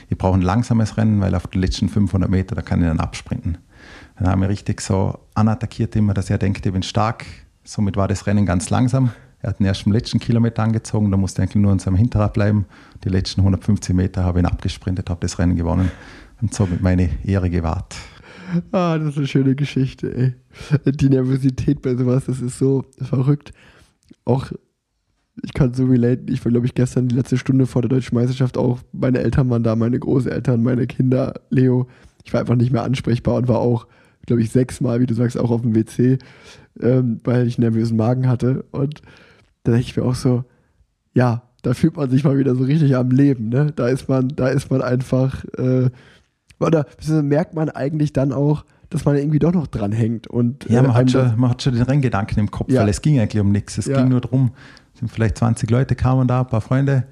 [0.08, 3.00] Ich brauche ein langsames Rennen, weil auf den letzten 500 Meter, da kann ich dann
[3.00, 3.58] absprinten.
[4.18, 7.26] Dann haben wir richtig so anattackiert immer, dass er denkt, ich bin stark.
[7.64, 9.10] Somit war das Rennen ganz langsam.
[9.40, 12.64] Er hat den ersten letzten Kilometer angezogen, da musste eigentlich nur an seinem Hinterrad bleiben.
[13.02, 15.90] Die letzten 150 Meter habe ich ihn abgesprintet, habe das Rennen gewonnen
[16.42, 17.96] und somit meine Ehre gewahrt.
[18.70, 20.34] Ah, das ist eine schöne Geschichte, ey.
[20.92, 23.52] Die Nervosität bei sowas, das ist so verrückt.
[24.26, 24.52] Auch,
[25.42, 28.14] ich kann so relate, ich war, glaube ich, gestern die letzte Stunde vor der Deutschen
[28.14, 31.88] Meisterschaft auch, meine Eltern waren da, meine Großeltern, meine Kinder, Leo.
[32.24, 33.86] Ich war einfach nicht mehr ansprechbar und war auch
[34.26, 36.18] glaube ich, sechsmal, wie du sagst, auch auf dem WC,
[36.80, 38.64] ähm, weil ich einen nervösen Magen hatte.
[38.70, 39.02] Und
[39.64, 40.44] da denke ich mir auch so,
[41.14, 43.72] ja, da fühlt man sich mal wieder so richtig am Leben, ne?
[43.74, 45.90] Da ist man, da ist man einfach, äh,
[46.62, 46.86] oder
[47.22, 50.26] merkt man eigentlich dann auch, dass man irgendwie doch noch dran hängt.
[50.26, 52.82] Und, ja, man, äh, hat schon, man hat schon den Renngedanken im Kopf, ja.
[52.82, 53.78] weil es ging eigentlich um nichts.
[53.78, 53.98] Es ja.
[53.98, 54.50] ging nur darum,
[54.94, 57.04] sind vielleicht 20 Leute kamen da, ein paar Freunde.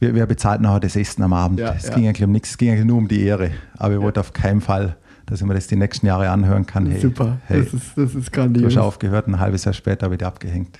[0.00, 1.60] Wer, wer bezahlt nachher das Essen am Abend?
[1.60, 3.52] Ja, es ging eigentlich um nichts, es ging eigentlich nur um die Ehre.
[3.76, 6.90] Aber ich wollte auf keinen Fall dass ich mir das die nächsten Jahre anhören kann.
[6.90, 8.74] Hey, Super, hey, das, ist, das ist grandios.
[8.74, 10.78] Du hast aufgehört, ein halbes Jahr später habe ich abgehängt.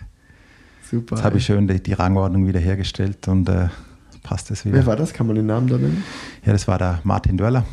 [0.90, 1.16] Super.
[1.16, 3.68] Jetzt habe ich schön die, die Rangordnung wiederhergestellt und äh,
[4.22, 4.76] passt es wieder.
[4.76, 5.12] Wer war das?
[5.14, 6.04] Kann man den Namen da nennen?
[6.44, 7.64] Ja, das war der Martin Dörler.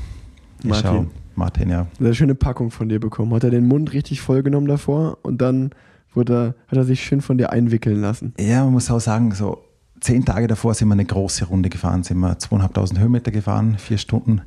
[0.64, 0.92] Martin.
[0.92, 1.06] Schau,
[1.36, 1.88] Martin, ja.
[2.00, 3.34] Eine schöne Packung von dir bekommen.
[3.34, 5.72] Hat er den Mund richtig vollgenommen davor und dann
[6.14, 8.34] wurde, hat er sich schön von dir einwickeln lassen.
[8.40, 9.60] Ja, man muss auch sagen, so
[10.02, 13.98] zehn Tage davor sind wir eine große Runde gefahren, sind wir zweieinhalbtausend Höhenmeter gefahren, vier
[13.98, 14.42] Stunden.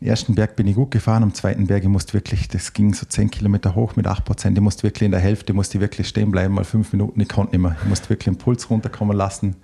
[0.00, 2.94] Den ersten Berg bin ich gut gefahren, am zweiten Berg, ich musste wirklich, das ging
[2.94, 5.82] so 10 Kilometer hoch mit 8 Prozent, ich musste wirklich in der Hälfte, musste ich
[5.82, 7.76] wirklich stehen bleiben, mal fünf Minuten, ich konnte nicht mehr.
[7.82, 9.56] Ich musste wirklich den Puls runterkommen lassen.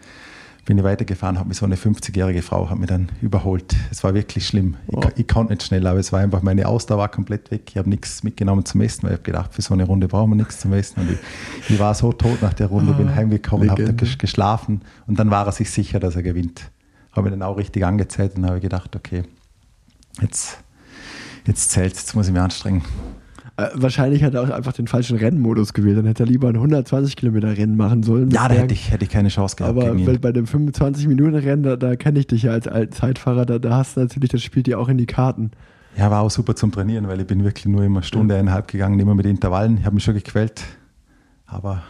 [0.67, 3.75] Bin ich weitergefahren, hat mich so eine 50-jährige Frau hat mich dann überholt.
[3.93, 4.77] Es war wirklich schlimm.
[4.89, 5.01] Oh.
[5.01, 7.71] Ich, ich, konnte nicht schnell, aber es war einfach, meine Ausdauer war komplett weg.
[7.71, 10.33] Ich habe nichts mitgenommen zum Essen, weil ich habe gedacht, für so eine Runde brauchen
[10.33, 11.01] wir nichts zum Essen.
[11.01, 11.19] Und ich,
[11.71, 15.47] ich war so tot nach der Runde, bin ah, heimgekommen, habe geschlafen und dann war
[15.47, 16.71] er sich sicher, dass er gewinnt.
[17.13, 19.23] Habe ihn dann auch richtig angezählt und habe gedacht, okay,
[20.21, 20.59] jetzt
[21.47, 22.83] jetzt zählt jetzt muss ich mich anstrengen.
[23.59, 25.97] Äh, wahrscheinlich hat er auch einfach den falschen Rennmodus gewählt.
[25.97, 28.31] Dann hätte er lieber ein 120 Kilometer Rennen machen sollen.
[28.31, 29.79] Ja, da hätte ich, hätte ich keine Chance gehabt.
[29.79, 33.47] Aber bei dem 25 Minuten Rennen, da, da kenne ich dich ja als alten Zeitfahrer,
[33.47, 35.53] da, da hast du natürlich, das spielt dir auch in die Karten.
[35.97, 38.41] Ja, war auch super zum Trainieren, weil ich bin wirklich nur immer Stunde, mhm.
[38.41, 39.79] eineinhalb gegangen, immer mit Intervallen.
[39.79, 40.63] Ich habe mich schon gequält,
[41.47, 41.83] aber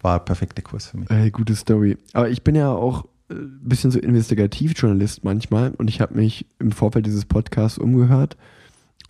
[0.00, 1.10] war ein perfekter Kurs für mich.
[1.10, 1.98] Ey, gute Story.
[2.14, 6.46] Aber ich bin ja auch ein äh, bisschen so Investigativjournalist manchmal und ich habe mich
[6.58, 8.38] im Vorfeld dieses Podcasts umgehört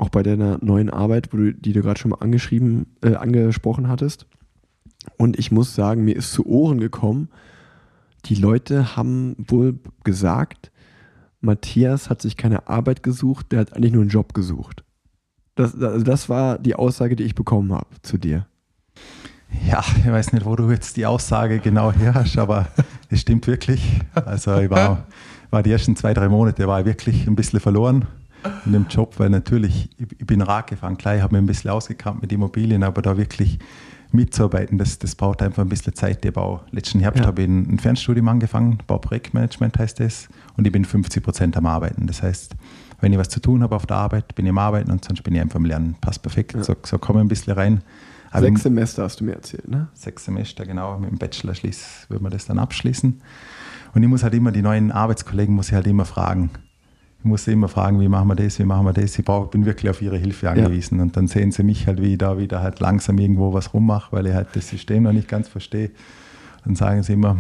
[0.01, 4.27] auch bei deiner neuen Arbeit, du, die du gerade schon mal angeschrieben, äh, angesprochen hattest.
[5.17, 7.29] Und ich muss sagen, mir ist zu Ohren gekommen,
[8.27, 10.71] die Leute haben wohl gesagt,
[11.41, 14.85] Matthias hat sich keine Arbeit gesucht, der hat eigentlich nur einen Job gesucht.
[15.55, 18.47] Das, also das war die Aussage, die ich bekommen habe zu dir.
[19.67, 22.69] Ja, ich weiß nicht, wo du jetzt die Aussage genau her hast, aber
[23.09, 24.01] es stimmt wirklich.
[24.15, 25.07] Also ich war,
[25.51, 28.07] war die ersten zwei, drei Monate war ich wirklich ein bisschen verloren
[28.67, 31.71] in dem Job, weil natürlich, ich, bin Rad gefahren, klar, ich habe mich ein bisschen
[31.71, 33.59] ausgekannt mit Immobilien, aber da wirklich
[34.13, 36.25] mitzuarbeiten, das, das braucht einfach ein bisschen Zeit.
[36.25, 37.27] Ich habe letzten Herbst Ja.
[37.27, 41.67] habe ich ein, ein Fernstudium angefangen, Bauprojektmanagement heißt das, und ich bin 50 Prozent am
[41.67, 42.07] Arbeiten.
[42.07, 42.57] Das heißt,
[43.01, 45.23] wenn ich was zu tun habe auf der Arbeit, bin ich am Arbeiten und sonst
[45.23, 45.97] bin ich einfach am Lernen.
[46.01, 46.55] Passt perfekt.
[46.55, 46.65] Ja.
[46.65, 47.83] So, so komme ich ein bisschen rein.
[48.31, 49.89] Aber Sechs Semester hast du mir erzählt, ne?
[49.93, 53.21] sechs Semester, genau, mit dem Bachelor schließ, würde man das dann abschließen.
[53.93, 56.51] Und ich muss halt immer, die neuen Arbeitskollegen muss ich halt immer fragen.
[57.21, 59.19] Ich muss sie immer fragen, wie machen wir das, wie machen wir das.
[59.19, 61.01] Ich brauch, bin wirklich auf ihre Hilfe angewiesen.
[61.01, 64.11] Und dann sehen sie mich halt, wie ich da wieder halt langsam irgendwo was rummache,
[64.13, 65.91] weil ich halt das System noch nicht ganz verstehe.
[66.65, 67.37] Dann sagen sie immer,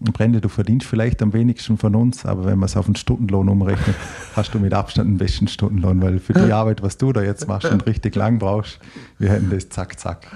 [0.00, 3.48] Brende, du verdienst vielleicht am wenigsten von uns, aber wenn man es auf einen Stundenlohn
[3.48, 3.96] umrechnet,
[4.36, 7.48] hast du mit Abstand den besten Stundenlohn, weil für die Arbeit, was du da jetzt
[7.48, 8.78] machst und richtig lang brauchst,
[9.18, 10.26] wir hätten das zack, zack.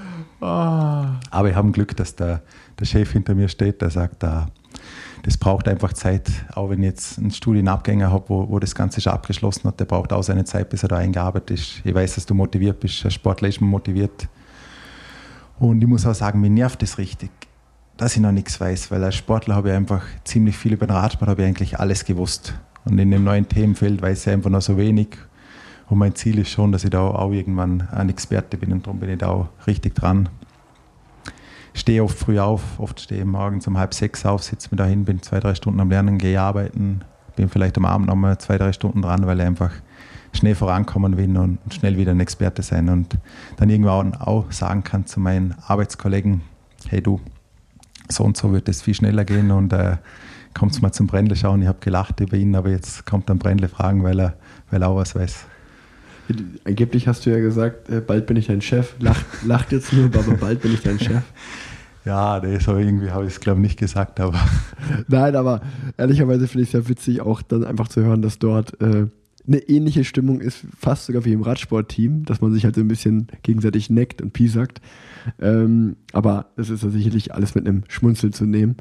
[0.40, 2.42] Aber ich habe Glück, dass der,
[2.78, 4.46] der Chef hinter mir steht, der sagt, da,
[5.22, 6.30] das braucht einfach Zeit.
[6.54, 9.84] Auch wenn ich jetzt einen Studienabgänger habe, wo, wo das Ganze schon abgeschlossen hat, der
[9.84, 11.80] braucht auch seine Zeit, bis er da eingearbeitet ist.
[11.84, 14.28] Ich weiß, dass du motiviert bist, als Sportler ist man motiviert.
[15.58, 17.30] Und ich muss auch sagen, mir nervt es richtig,
[17.96, 20.94] dass ich noch nichts weiß, weil als Sportler habe ich einfach ziemlich viel über den
[20.94, 22.54] Radsport, habe ich eigentlich alles gewusst.
[22.84, 25.08] Und in dem neuen Themenfeld weiß ich einfach noch so wenig.
[25.88, 29.00] Und mein Ziel ist schon, dass ich da auch irgendwann ein Experte bin und darum
[29.00, 30.28] bin ich da auch richtig dran.
[31.74, 35.04] Stehe oft früh auf, oft stehe ich morgens um halb sechs auf, sitze mir dahin,
[35.04, 37.02] bin zwei, drei Stunden am Lernen, gehe arbeiten,
[37.36, 39.72] bin vielleicht am Abend nochmal zwei, drei Stunden dran, weil ich einfach
[40.32, 43.18] schnell vorankommen will und schnell wieder ein Experte sein und
[43.56, 46.42] dann irgendwann auch sagen kann zu meinen Arbeitskollegen,
[46.88, 47.20] hey du,
[48.08, 49.96] so und so wird es viel schneller gehen und äh,
[50.54, 51.62] kommt mal zum Brendle schauen.
[51.62, 54.34] Ich habe gelacht über ihn, aber jetzt kommt dann Brendle fragen, weil er,
[54.70, 55.46] weil er auch was weiß.
[56.64, 58.94] Angeblich hast du ja gesagt, äh, bald bin ich dein Chef.
[59.00, 61.22] Lacht, lacht jetzt nur, aber bald bin ich dein Chef.
[62.04, 64.40] Ja, das habe ich irgendwie habe ich es glaube ich nicht gesagt, aber
[65.08, 65.60] Nein, aber
[65.98, 69.08] ehrlicherweise finde ich es ja witzig, auch dann einfach zu hören, dass dort äh,
[69.46, 72.88] eine ähnliche Stimmung ist, fast sogar wie im Radsportteam, dass man sich halt so ein
[72.88, 74.80] bisschen gegenseitig neckt und piesackt.
[75.38, 78.76] Ähm, aber es ist ja sicherlich alles mit einem Schmunzel zu nehmen.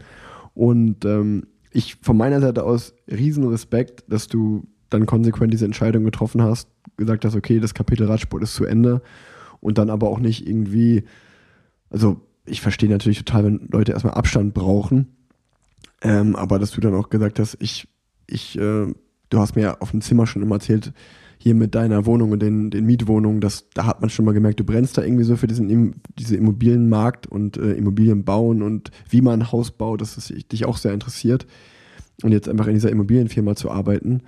[0.54, 6.04] Und ähm, ich von meiner Seite aus riesen Respekt, dass du dann konsequent diese Entscheidung
[6.04, 9.02] getroffen hast, gesagt hast, okay, das Kapitel Radsport ist zu Ende
[9.60, 11.04] und dann aber auch nicht irgendwie,
[11.90, 15.08] also ich verstehe natürlich total, wenn Leute erstmal Abstand brauchen,
[16.02, 17.88] ähm, aber dass du dann auch gesagt hast, ich,
[18.28, 18.94] ich, äh,
[19.30, 20.94] du hast mir auf dem Zimmer schon immer erzählt,
[21.40, 24.60] hier mit deiner Wohnung und den, den Mietwohnungen, das, da hat man schon mal gemerkt,
[24.60, 29.22] du brennst da irgendwie so für diesen diese Immobilienmarkt und äh, Immobilien bauen und wie
[29.22, 31.46] man ein Haus baut, dass es dich auch sehr interessiert.
[32.24, 34.24] Und jetzt einfach in dieser Immobilienfirma zu arbeiten,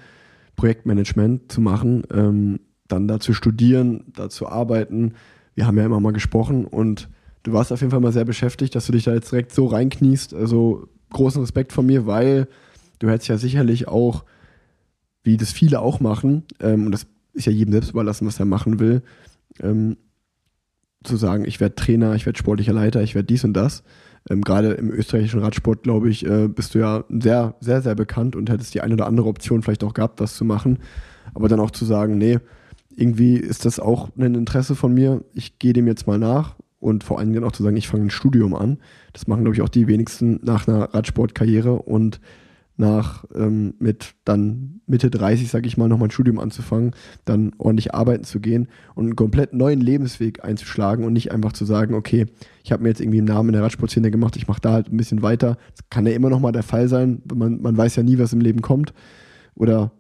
[0.60, 5.14] Projektmanagement zu machen, ähm, dann da zu studieren, da zu arbeiten.
[5.56, 7.08] Wir haben ja immer mal gesprochen und
[7.44, 9.68] du warst auf jeden Fall mal sehr beschäftigt, dass du dich da jetzt direkt so
[9.68, 10.34] reinkniest.
[10.34, 12.50] Also großen Respekt von mir, weil
[13.00, 14.26] du hättest ja sicherlich auch,
[15.24, 18.46] wie das viele auch machen, ähm, und das ist ja jedem selbst überlassen, was er
[18.46, 19.02] machen will,
[19.62, 19.96] ähm,
[21.06, 23.84] zu sagen, ich werde Trainer, ich werde sportlicher Leiter, ich werde dies und das.
[24.30, 28.36] Ähm, Gerade im österreichischen Radsport, glaube ich, äh, bist du ja sehr, sehr, sehr bekannt
[28.36, 30.80] und hättest die eine oder andere Option vielleicht auch gehabt, das zu machen.
[31.34, 32.40] Aber dann auch zu sagen, nee,
[32.96, 37.04] irgendwie ist das auch ein Interesse von mir, ich gehe dem jetzt mal nach und
[37.04, 38.78] vor allen Dingen auch zu sagen, ich fange ein Studium an.
[39.14, 42.20] Das machen, glaube ich, auch die wenigsten nach einer Radsportkarriere und
[42.80, 46.92] nach ähm, mit dann Mitte 30, sage ich mal, nochmal ein Studium anzufangen,
[47.26, 51.66] dann ordentlich arbeiten zu gehen und einen komplett neuen Lebensweg einzuschlagen und nicht einfach zu
[51.66, 52.28] sagen, okay,
[52.64, 54.92] ich habe mir jetzt irgendwie einen Namen in der Radsportszene gemacht, ich mache da halt
[54.92, 55.58] ein bisschen weiter.
[55.76, 58.34] Das kann ja immer noch mal der Fall sein, man, man weiß ja nie, was
[58.34, 58.94] im Leben kommt
[59.56, 59.92] oder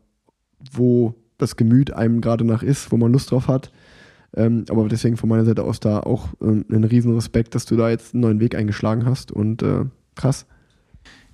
[0.71, 3.71] wo das Gemüt einem gerade nach ist, wo man Lust drauf hat.
[4.35, 7.75] Ähm, aber deswegen von meiner Seite aus da auch ähm, einen riesen Respekt, dass du
[7.75, 10.45] da jetzt einen neuen Weg eingeschlagen hast und äh, krass.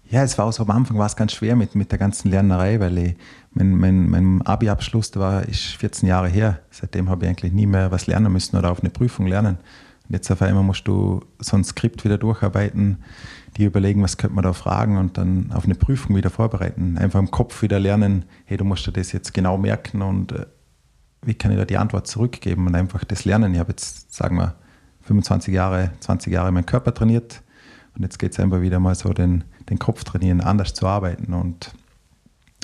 [0.10, 2.30] Ja, es war auch so am Anfang war es ganz schwer mit, mit der ganzen
[2.30, 3.16] Lernerei, weil ich,
[3.52, 6.60] mein, mein, mein Abi-Abschluss, war ist 14 Jahre her.
[6.70, 9.58] Seitdem habe ich eigentlich nie mehr was lernen müssen oder auf eine Prüfung lernen.
[10.08, 13.00] Und jetzt auf einmal musst du so ein Skript wieder durcharbeiten,
[13.58, 16.98] die überlegen, was könnte man da fragen und dann auf eine Prüfung wieder vorbereiten.
[17.00, 20.46] Einfach im Kopf wieder lernen, hey, du musst dir das jetzt genau merken und äh,
[21.24, 23.54] wie kann ich da die Antwort zurückgeben und einfach das lernen.
[23.54, 24.56] Ich habe jetzt, sagen wir,
[25.02, 27.42] 25 Jahre, 20 Jahre meinen Körper trainiert
[27.96, 31.34] und jetzt geht es einfach wieder mal so den, den Kopf trainieren, anders zu arbeiten
[31.34, 31.72] und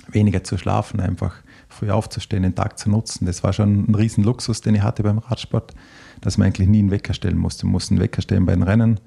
[0.07, 1.35] weniger zu schlafen, einfach
[1.69, 3.25] früh aufzustehen, den Tag zu nutzen.
[3.25, 5.73] Das war schon ein riesen Luxus, den ich hatte beim Radsport,
[6.19, 7.65] dass man eigentlich nie einen Wecker stellen musste.
[7.65, 8.99] Man musste einen Wecker stellen bei den Rennen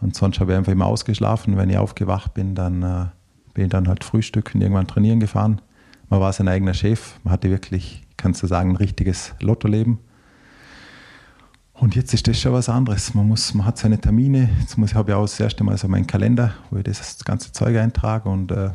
[0.00, 1.56] und sonst habe ich einfach immer ausgeschlafen.
[1.56, 3.06] Wenn ich aufgewacht bin, dann äh,
[3.54, 5.60] bin ich dann halt frühstücken, irgendwann trainieren gefahren.
[6.08, 9.98] Man war sein eigener Chef, man hatte wirklich, kannst du sagen, ein richtiges Lottoleben.
[11.80, 13.14] Und jetzt ist das schon was anderes.
[13.14, 14.50] Man, muss, man hat seine Termine.
[14.60, 17.52] Jetzt muss, habe ich auch das erste Mal so meinen Kalender, wo ich das ganze
[17.52, 18.70] Zeug eintrage und äh,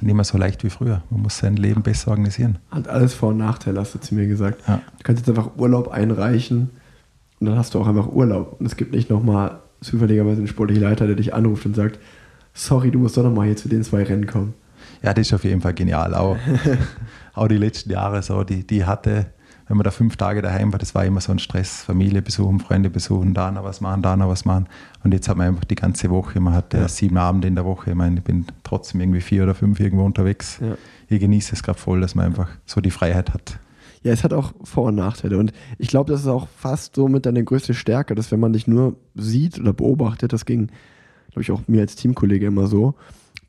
[0.00, 1.02] nicht mehr so leicht wie früher.
[1.10, 2.58] Man muss sein Leben besser organisieren.
[2.70, 4.62] Hat alles Vor- und Nachteile, hast du zu mir gesagt.
[4.66, 4.76] Ja.
[4.76, 6.70] Du kannst jetzt einfach Urlaub einreichen
[7.40, 8.56] Und dann hast du auch einfach Urlaub.
[8.58, 11.98] Und es gibt nicht nochmal zufälligerweise einen sportlichen Leiter, der dich anruft und sagt,
[12.54, 14.54] sorry, du musst doch nochmal hier zu den zwei Rennen kommen.
[15.02, 16.14] Ja, das ist auf jeden Fall genial.
[16.14, 16.38] Auch,
[17.34, 19.26] auch die letzten Jahre so, die, die hatte,
[19.66, 21.82] wenn man da fünf Tage daheim war, das war immer so ein Stress.
[21.82, 24.66] Familie besuchen, Freunde besuchen, da noch was machen, da noch was machen.
[25.02, 26.86] Und jetzt hat man einfach die ganze Woche, man hat ja.
[26.88, 27.90] sieben Abende in der Woche.
[27.90, 30.58] Ich meine, ich bin trotzdem irgendwie vier oder fünf irgendwo unterwegs.
[30.60, 30.76] Ja.
[31.08, 33.58] Ich genieße es gerade voll, dass man einfach so die Freiheit hat.
[34.02, 35.38] Ja, es hat auch Vor- und Nachteile.
[35.38, 38.52] Und ich glaube, das ist auch fast so mit deiner größte Stärke, dass wenn man
[38.52, 40.68] dich nur sieht oder beobachtet, das ging,
[41.30, 42.94] glaube ich, auch mir als Teamkollege immer so,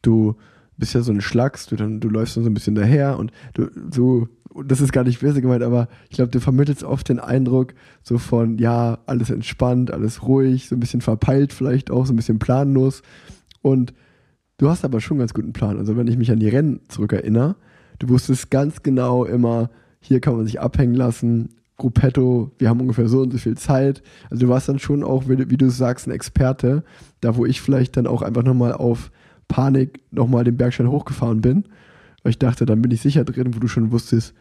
[0.01, 0.35] du
[0.77, 3.31] bist ja so ein Schlacks, du, dann, du läufst dann so ein bisschen daher und
[3.53, 4.27] du so,
[4.65, 7.73] das ist gar nicht böse gemeint, aber ich glaube, du vermittelst oft den Eindruck
[8.03, 12.17] so von, ja, alles entspannt, alles ruhig, so ein bisschen verpeilt vielleicht auch, so ein
[12.17, 13.01] bisschen planlos.
[13.61, 13.93] Und
[14.57, 15.77] du hast aber schon einen ganz guten Plan.
[15.77, 17.55] Also wenn ich mich an die Rennen zurückerinnere,
[17.99, 19.69] du wusstest ganz genau immer,
[19.99, 21.49] hier kann man sich abhängen lassen.
[21.77, 24.01] Gruppetto, wir haben ungefähr so und so viel Zeit.
[24.29, 26.83] Also du warst dann schon auch, wie du sagst, ein Experte,
[27.19, 29.11] da wo ich vielleicht dann auch einfach nochmal auf
[29.47, 31.65] Panik nochmal den Bergstein hochgefahren bin.
[32.23, 34.33] Weil ich dachte, dann bin ich sicher drin, wo du schon wusstest,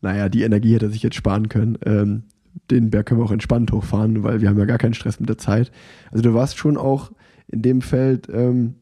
[0.00, 1.78] naja, die Energie hätte sich jetzt sparen können.
[1.84, 2.24] Ähm,
[2.70, 5.28] den Berg können wir auch entspannt hochfahren, weil wir haben ja gar keinen Stress mit
[5.28, 5.70] der Zeit.
[6.10, 7.12] Also du warst schon auch
[7.46, 8.74] in dem Feld ähm,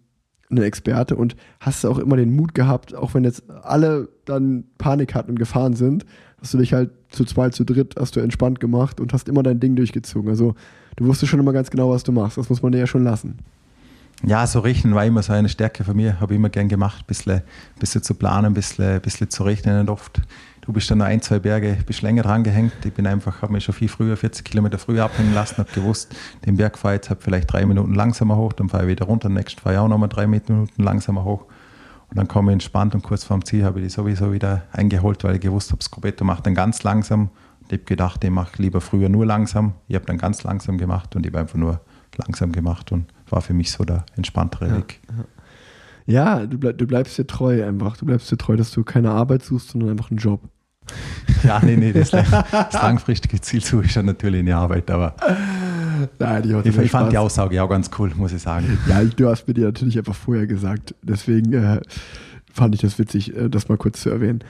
[0.50, 5.14] ein Experte und hast auch immer den Mut gehabt, auch wenn jetzt alle dann Panik
[5.14, 6.06] hatten und gefahren sind,
[6.40, 9.42] hast du dich halt zu zweit, zu dritt, hast du entspannt gemacht und hast immer
[9.42, 10.28] dein Ding durchgezogen.
[10.28, 10.54] Also
[10.96, 12.38] du wusstest schon immer ganz genau, was du machst.
[12.38, 13.38] Das muss man dir ja schon lassen.
[14.24, 17.02] Ja, so richten war immer so eine Stärke von mir, habe ich immer gern gemacht,
[17.02, 17.42] ein bisschen,
[17.78, 20.22] bisschen zu planen, ein bisschen, bisschen zu rechnen und oft
[20.66, 22.72] Du bist dann noch ein, zwei Berge, bist länger dran gehängt.
[22.84, 26.12] Ich bin einfach, habe mich schon viel früher, 40 Kilometer früher abhängen lassen, habe gewusst,
[26.44, 29.04] den Berg fahre ich jetzt halt vielleicht drei Minuten langsamer hoch, dann fahre ich wieder
[29.04, 31.44] runter, nächsten fahre ich auch nochmal drei Minuten langsamer hoch.
[32.10, 35.22] Und dann komme ich entspannt und kurz vorm Ziel habe ich die sowieso wieder eingeholt,
[35.22, 37.30] weil ich gewusst habe, Scopetto macht dann ganz langsam.
[37.60, 39.74] Und ich habe gedacht, ich mache lieber früher nur langsam.
[39.86, 41.80] Ich habe dann ganz langsam gemacht und ich habe einfach nur
[42.16, 45.00] langsam gemacht und war für mich so der entspanntere Weg.
[46.06, 46.46] Ja, ja.
[46.46, 47.96] du, bleib, du bleibst dir treu einfach.
[47.96, 50.40] Du bleibst dir treu, dass du keine Arbeit suchst, sondern einfach einen Job.
[51.42, 55.16] Ja, nee, nee, das, das langfristige Ziel suche ich schon natürlich in die Arbeit, aber
[56.18, 58.78] Nein, ich, ich, ich fand die Aussage auch ganz cool, muss ich sagen.
[58.88, 61.80] Ja, du hast mir die natürlich einfach vorher gesagt, deswegen äh,
[62.52, 64.40] fand ich das witzig, äh, das mal kurz zu erwähnen.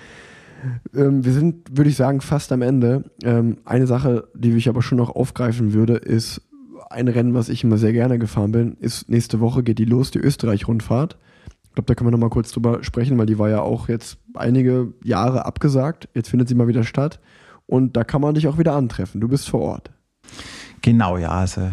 [0.94, 3.04] Ähm, wir sind, würde ich sagen, fast am Ende.
[3.22, 6.42] Ähm, eine Sache, die ich aber schon noch aufgreifen würde, ist
[6.90, 10.10] ein Rennen, was ich immer sehr gerne gefahren bin, ist nächste Woche geht die los,
[10.10, 11.18] die Österreich-Rundfahrt
[11.76, 14.18] glaube, da können wir noch mal kurz drüber sprechen, weil die war ja auch jetzt
[14.34, 16.08] einige Jahre abgesagt.
[16.14, 17.20] Jetzt findet sie mal wieder statt.
[17.66, 19.20] Und da kann man dich auch wieder antreffen.
[19.20, 19.90] Du bist vor Ort.
[20.82, 21.30] Genau, ja.
[21.30, 21.70] Also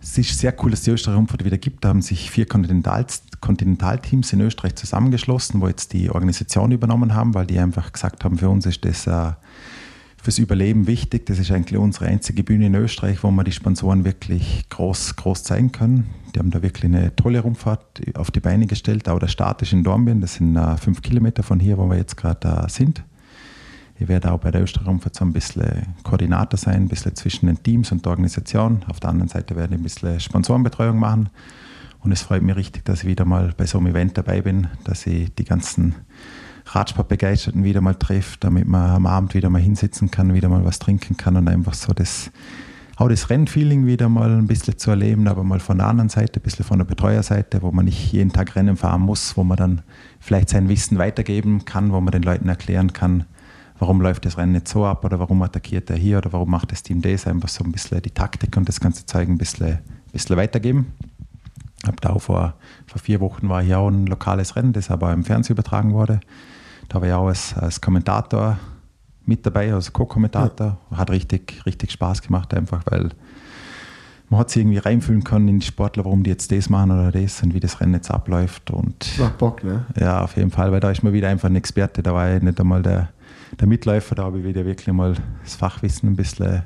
[0.00, 1.84] es ist sehr cool, dass die Österreich Rundfahrt wieder gibt.
[1.84, 3.04] Da haben sich vier Kontinental
[3.40, 8.38] Kontinentalteams in Österreich zusammengeschlossen, wo jetzt die Organisation übernommen haben, weil die einfach gesagt haben,
[8.38, 9.32] für uns ist das äh,
[10.22, 11.26] fürs Überleben wichtig.
[11.26, 15.42] Das ist eigentlich unsere einzige Bühne in Österreich, wo wir die Sponsoren wirklich groß, groß
[15.44, 16.10] zeigen können.
[16.34, 19.08] Die haben da wirklich eine tolle Rundfahrt auf die Beine gestellt.
[19.08, 21.96] Auch der Start ist in Dornbirn, das sind äh, fünf Kilometer von hier, wo wir
[21.96, 23.02] jetzt gerade äh, sind.
[23.98, 27.62] Ich werde auch bei der Österreich-Rundfahrt so ein bisschen Koordinator sein, ein bisschen zwischen den
[27.62, 28.82] Teams und der Organisation.
[28.88, 31.28] Auf der anderen Seite werde ich ein bisschen Sponsorenbetreuung machen.
[32.00, 34.68] Und es freut mich richtig, dass ich wieder mal bei so einem Event dabei bin,
[34.84, 35.94] dass ich die ganzen
[36.74, 40.78] Radsportbegeisterten wieder mal treffe, damit man am Abend wieder mal hinsitzen kann, wieder mal was
[40.78, 42.30] trinken kann und einfach so das,
[42.96, 46.38] auch das Rennfeeling wieder mal ein bisschen zu erleben, aber mal von der anderen Seite,
[46.38, 49.56] ein bisschen von der Betreuerseite, wo man nicht jeden Tag Rennen fahren muss, wo man
[49.56, 49.82] dann
[50.20, 53.24] vielleicht sein Wissen weitergeben kann, wo man den Leuten erklären kann,
[53.80, 56.70] warum läuft das Rennen nicht so ab oder warum attackiert er hier oder warum macht
[56.70, 59.72] das Team das, einfach so ein bisschen die Taktik und das ganze Zeug ein bisschen,
[59.72, 60.92] ein bisschen weitergeben.
[61.84, 62.54] Habe da auch vor,
[62.86, 66.20] vor vier Wochen war hier auch ein lokales Rennen, das aber im Fernsehen übertragen wurde.
[66.90, 68.58] Da war ich auch als, als Kommentator
[69.24, 70.76] mit dabei, als Co-Kommentator.
[70.90, 70.96] Ja.
[70.96, 73.10] Hat richtig, richtig Spaß gemacht, einfach weil
[74.28, 77.12] man hat sich irgendwie reinfühlen können in die Sportler, warum die jetzt das machen oder
[77.12, 78.72] das und wie das Rennen jetzt abläuft.
[78.72, 79.86] Und Macht Bock, ne?
[79.98, 82.02] Ja, auf jeden Fall, weil da ist man wieder einfach ein Experte.
[82.02, 83.10] Da war ich nicht einmal der,
[83.60, 85.14] der Mitläufer, da habe ich wieder wirklich mal
[85.44, 86.64] das Fachwissen ein bisschen, ein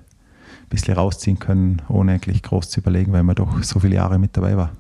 [0.71, 4.35] bisschen rausziehen können, ohne eigentlich groß zu überlegen, weil man doch so viele Jahre mit
[4.39, 4.73] dabei war.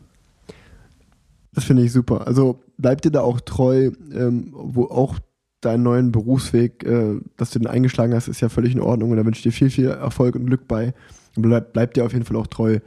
[1.52, 2.26] Das finde ich super.
[2.26, 5.18] Also bleibt dir da auch treu, ähm, wo auch
[5.64, 9.16] deinen neuen Berufsweg, äh, dass du den eingeschlagen hast, ist ja völlig in Ordnung und
[9.16, 10.94] da wünsche ich dir viel, viel Erfolg und Glück bei.
[11.36, 12.78] Bleib, bleib dir auf jeden Fall auch treu,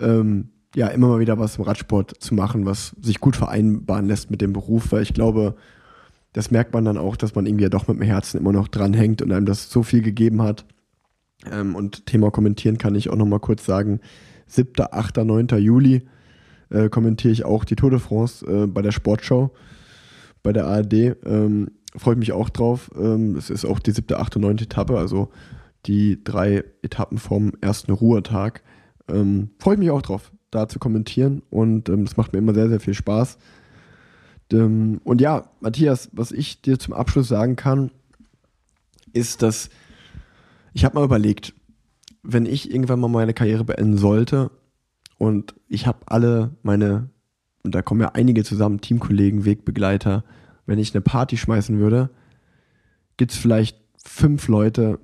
[0.00, 4.30] ähm, ja, immer mal wieder was im Radsport zu machen, was sich gut vereinbaren lässt
[4.30, 5.54] mit dem Beruf, weil ich glaube,
[6.32, 8.68] das merkt man dann auch, dass man irgendwie ja doch mit dem Herzen immer noch
[8.68, 10.64] dranhängt und einem das so viel gegeben hat.
[11.50, 14.00] Ähm, und Thema kommentieren kann ich auch noch mal kurz sagen.
[14.46, 15.48] 7., 8., 9.
[15.58, 16.02] Juli
[16.70, 19.52] äh, kommentiere ich auch die Tour de France äh, bei der Sportschau
[20.42, 21.16] bei der ARD.
[21.24, 22.90] Ähm, freue mich auch drauf.
[22.96, 25.30] Ähm, es ist auch die siebte, achte, neunte Etappe, also
[25.86, 28.62] die drei Etappen vom ersten Ruhetag.
[29.08, 32.54] Ähm, Freue ich mich auch drauf, da zu kommentieren und ähm, das macht mir immer
[32.54, 33.38] sehr, sehr viel Spaß.
[34.52, 37.90] Ähm, und ja, Matthias, was ich dir zum Abschluss sagen kann,
[39.12, 39.70] ist, dass
[40.74, 41.54] ich habe mal überlegt,
[42.22, 44.50] wenn ich irgendwann mal meine Karriere beenden sollte
[45.18, 47.10] und ich habe alle meine,
[47.62, 50.24] und da kommen ja einige zusammen, Teamkollegen, Wegbegleiter,
[50.66, 52.10] wenn ich eine Party schmeißen würde,
[53.16, 54.98] gibt es vielleicht fünf Leute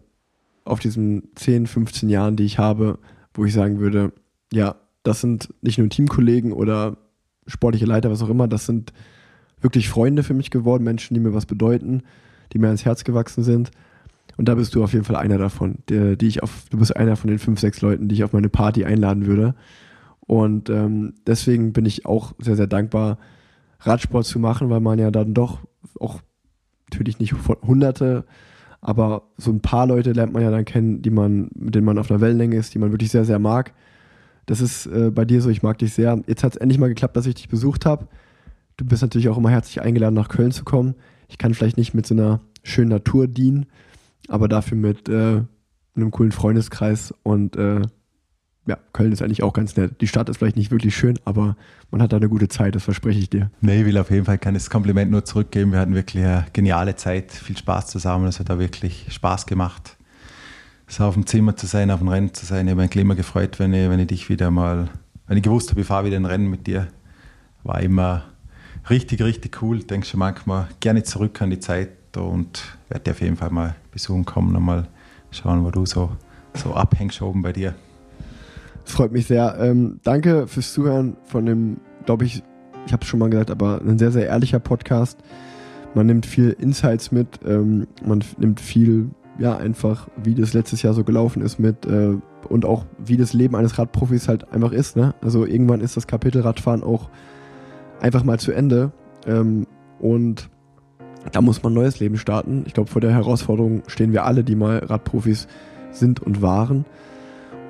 [0.65, 2.99] auf diesen 10, 15 Jahren, die ich habe,
[3.35, 4.13] wo ich sagen würde,
[4.53, 6.99] ja, das sind nicht nur Teamkollegen oder
[7.47, 8.93] sportliche Leiter, was auch immer, das sind
[9.61, 12.03] wirklich Freunde für mich geworden, Menschen, die mir was bedeuten,
[12.53, 13.71] die mir ans Herz gewachsen sind.
[14.37, 16.97] Und da bist du auf jeden Fall einer davon, der, die ich auf, du bist
[16.97, 19.55] einer von den fünf, sechs Leuten, die ich auf meine Party einladen würde.
[20.21, 23.19] Und ähm, deswegen bin ich auch sehr, sehr dankbar,
[23.81, 25.61] Radsport zu machen, weil man ja dann doch
[26.01, 26.21] auch
[26.91, 27.35] natürlich nicht
[27.67, 28.25] hunderte,
[28.81, 31.99] aber so ein paar Leute lernt man ja dann kennen, die man, mit denen man
[31.99, 33.75] auf einer Wellenlänge ist, die man wirklich sehr, sehr mag.
[34.47, 36.23] Das ist äh, bei dir so, ich mag dich sehr.
[36.27, 38.09] Jetzt hat es endlich mal geklappt, dass ich dich besucht habe.
[38.77, 40.95] Du bist natürlich auch immer herzlich eingeladen, nach Köln zu kommen.
[41.29, 43.67] Ich kann vielleicht nicht mit so einer schönen Natur dienen,
[44.29, 45.43] aber dafür mit äh,
[45.97, 47.83] einem coolen Freundeskreis und äh,
[48.69, 50.01] ja, Köln ist eigentlich auch ganz nett.
[50.03, 51.57] Die Stadt ist vielleicht nicht wirklich schön, aber
[51.91, 53.51] man hat da eine gute Zeit, das verspreche ich dir.
[53.63, 55.73] Nee, ich will auf jeden Fall keines Kompliment nur zurückgeben.
[55.73, 58.27] Wir hatten wirklich eine geniale Zeit, viel Spaß zusammen.
[58.27, 59.97] Es hat da wirklich Spaß gemacht,
[60.87, 62.67] so auf dem Zimmer zu sein, auf dem Rennen zu sein.
[62.67, 64.91] Ich habe mich immer gefreut, wenn ich, wenn ich dich wieder mal,
[65.27, 66.89] wenn ich gewusst habe, ich fahre wieder ein Rennen mit dir.
[67.65, 68.25] War immer
[68.91, 69.79] richtig, richtig cool.
[69.83, 71.89] Denke schon manchmal gerne zurück an die Zeit
[72.19, 74.87] und werde dir auf jeden Fall mal besuchen kommen und mal
[75.31, 76.17] schauen, wo du so,
[76.53, 77.75] so abhängst oben bei dir.
[78.89, 79.57] Freut mich sehr.
[79.61, 81.77] Ähm, danke fürs Zuhören von dem,
[82.07, 82.43] glaube ich,
[82.87, 85.19] ich habe es schon mal gesagt, aber ein sehr, sehr ehrlicher Podcast.
[85.95, 90.95] Man nimmt viel Insights mit, ähm, man nimmt viel, ja, einfach, wie das letztes Jahr
[90.95, 92.17] so gelaufen ist mit äh,
[92.49, 94.97] und auch wie das Leben eines Radprofis halt einfach ist.
[94.97, 95.15] Ne?
[95.21, 97.11] Also irgendwann ist das Kapitel Radfahren auch
[98.01, 98.91] einfach mal zu Ende.
[99.27, 99.67] Ähm,
[100.01, 100.49] und
[101.31, 102.65] da muss man ein neues Leben starten.
[102.67, 105.47] Ich glaube, vor der Herausforderung stehen wir alle, die mal Radprofis
[105.91, 106.87] sind und waren.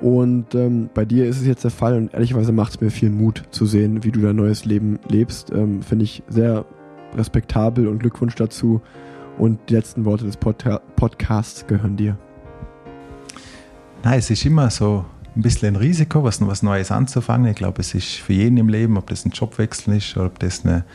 [0.01, 3.09] Und ähm, bei dir ist es jetzt der Fall und ehrlicherweise macht es mir viel
[3.09, 5.51] Mut zu sehen, wie du dein neues Leben lebst.
[5.51, 6.65] Ähm, Finde ich sehr
[7.15, 8.81] respektabel und Glückwunsch dazu.
[9.37, 10.63] Und die letzten Worte des Pod
[10.95, 12.17] Podcasts gehören dir.
[14.03, 17.49] Nein, es ist immer so ein bisschen ein Risiko, was, was Neues anzufangen.
[17.51, 20.39] Ich glaube, es ist für jeden im Leben, ob das ein Jobwechsel ist oder ob
[20.39, 20.85] das eine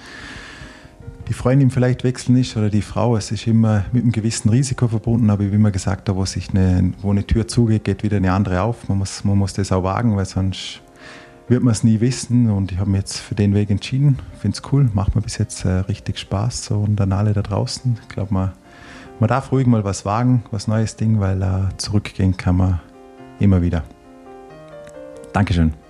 [1.29, 3.17] die Freundin vielleicht wechseln ist oder die Frau.
[3.17, 6.51] Es ist immer mit einem gewissen Risiko verbunden, aber wie immer gesagt habe, wo, sich
[6.51, 8.89] eine, wo eine Tür zugeht, geht wieder eine andere auf.
[8.89, 10.83] Man muss, man muss das auch wagen, weil sonst
[11.49, 12.51] wird man es nie wissen.
[12.51, 14.19] Und ich habe mich jetzt für den Weg entschieden.
[14.39, 16.67] Finde es cool, macht mir bis jetzt äh, richtig Spaß.
[16.67, 17.99] So, und dann alle da draußen.
[18.03, 18.53] Ich glaube, man,
[19.19, 22.81] man darf ruhig mal was wagen, was Neues Ding, weil äh, zurückgehen kann man
[23.41, 23.83] immer wieder.
[25.33, 25.84] Dankeschön.